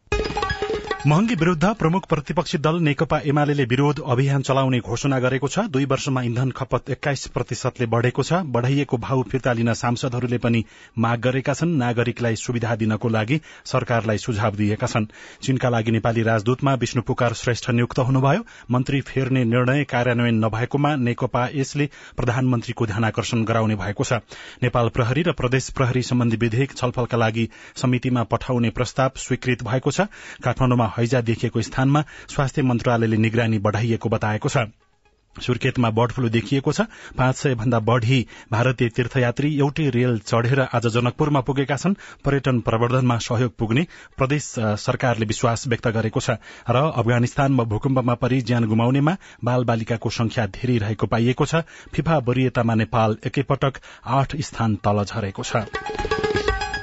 महँगी 1.07 1.35
विरूद्ध 1.35 1.67
प्रमुख 1.75 2.07
प्रतिपक्षी 2.07 2.59
दल 2.59 2.79
नेकपा 2.79 3.19
एमाले 3.25 3.65
विरोध 3.65 4.01
अभियान 4.07 4.43
चलाउने 4.43 4.79
घोषणा 4.81 5.19
गरेको 5.19 5.49
छ। 5.49 5.59
दुई 5.73 5.85
वर्षमा 5.85 6.23
इन्धन 6.23 6.51
खपत 6.51 6.91
एक्काइस 6.91 7.27
प्रतिशतले 7.27 7.87
बढ़ेको 7.87 8.23
छ। 8.23 8.41
बढ़ाइएको 8.47 8.97
भाव 8.99 9.23
फिर्ता 9.23 9.53
लिन 9.53 9.73
सांसदहरूले 9.73 10.39
पनि 10.39 10.65
माग 10.99 11.21
गरेका 11.21 11.55
छन्। 11.55 11.73
नागरिकलाई 11.77 12.37
सुविधा 12.37 12.75
दिनको 12.77 13.09
लागि 13.09 13.41
सरकारलाई 13.65 14.19
सुझाव 14.19 14.57
दिएका 14.57 14.87
छन्। 14.87 15.07
चीनका 15.43 15.69
लागि 15.69 15.91
नेपाली 15.91 16.23
राजदूतमा 16.23 16.75
विष्णु 16.75 17.03
पुकार 17.03 17.35
श्रेष्ठ 17.35 17.71
नियुक्त 17.71 17.99
हुनुभयो। 18.01 18.45
मन्त्री 18.71 19.01
फेर्ने 19.01 19.45
निर्णय 19.45 19.85
कार्यान्वयन 19.85 20.45
नभएकोमा 20.45 20.95
नेकपा 20.99 21.49
यसले 21.55 21.89
प्रधानमन्त्रीको 22.17 22.87
ध्यानकर्षण 22.87 23.45
गराउने 23.45 23.77
भएको 23.77 24.05
छ। 24.05 24.21
नेपाल 24.63 24.89
प्रहरी 24.91 25.23
र 25.23 25.33
प्रदेश 25.33 25.71
प्रहरी 25.71 26.03
सम्बन्धी 26.03 26.37
विधेयक 26.37 26.77
छलफलका 26.77 27.17
लागि 27.17 27.49
समितिमा 27.77 28.23
पठाउने 28.29 28.71
प्रस्ताव 28.71 29.11
स्वीकृत 29.17 29.65
भएको 29.65 29.91
छ। 29.91 30.01
काठमाडौँमा 30.45 30.90
हैजा 30.99 31.21
देखिएको 31.23 31.63
स्थानमा 31.63 32.05
स्वास्थ्य 32.29 32.63
मन्त्रालयले 32.65 33.17
निगरानी 33.19 33.59
बढ़ाइएको 33.61 34.09
बताएको 34.09 34.49
छ। 34.49 34.67
सुर्खेतमा 35.37 35.89
बर्ड 35.91 36.13
फ्लू 36.13 36.29
देखिएको 36.29 36.73
छ। 36.73 36.81
पाँच 37.17 37.37
सय 37.37 37.55
भन्दा 37.55 37.79
बढ़ी 37.81 38.27
भारतीय 38.53 38.89
तीर्थयात्री 38.89 39.51
एउटै 39.59 39.89
रेल 39.91 40.19
चढ़ेर 40.21 40.61
आज 40.61 40.87
जनकपुरमा 40.87 41.41
पुगेका 41.41 41.77
छन्। 41.77 41.95
पर्यटन 42.25 42.59
प्रवर्धनमा 42.61 43.19
सहयोग 43.19 43.55
पुग्ने 43.57 43.87
प्रदेश 44.19 44.45
सरकारले 44.59 45.27
विश्वास 45.27 45.67
व्यक्त 45.69 45.89
गरेको 45.89 46.21
छ। 46.21 46.31
र 46.67 46.77
अफगानिस्तानमा 46.91 47.65
भूकम्पमा 47.65 48.15
परि 48.17 48.41
ज्यान 48.43 48.67
गुमाउनेमा 48.67 49.17
बाल 49.45 49.65
बालिकाको 49.65 50.11
संख्या 50.11 50.47
धेरै 50.51 50.79
रहेको 50.79 51.07
पाइएको 51.07 51.47
छ। 51.47 51.63
फिफा 51.95 52.19
वरियतामा 52.19 52.75
नेपाल 52.75 53.17
एकैपटक 53.27 53.81
आठ 54.05 54.37
स्थान 54.43 54.77
तल 54.83 55.05
झरेको 55.05 55.43
छ। 55.43 56.40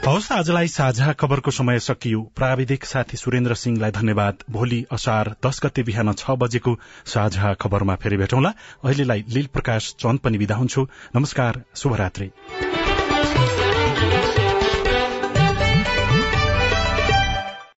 हवस् 0.08 0.32
आजलाई 0.32 0.68
साझा 0.68 1.14
खबरको 1.14 1.52
समय 1.52 1.80
सकियो। 1.80 2.22
प्राविधिक 2.36 2.86
साथी 2.86 3.18
सुरेन्द्र 3.18 3.54
सिंहलाई 3.54 3.92
धन्यवाद। 3.92 4.44
भोलि 4.50 4.80
असार 4.92 5.34
दश 5.46 5.60
गते 5.64 5.84
बिहान 5.84 6.14
छ 6.14 6.32
बजेको 6.40 6.78
साझा 7.06 7.54
खबरमा 7.54 7.96
फेरि 7.96 8.18
भेटौँला। 8.18 8.54
अहिलेलाई 8.86 9.26
लील 9.30 9.48
प्रकाश 9.54 9.94
चन्द 10.00 10.20
पनि 10.20 10.38
विदा 10.38 10.56
हुन्छु। 10.56 10.88
नमस्कार 11.16 11.64
शुभरात्री। 11.76 12.32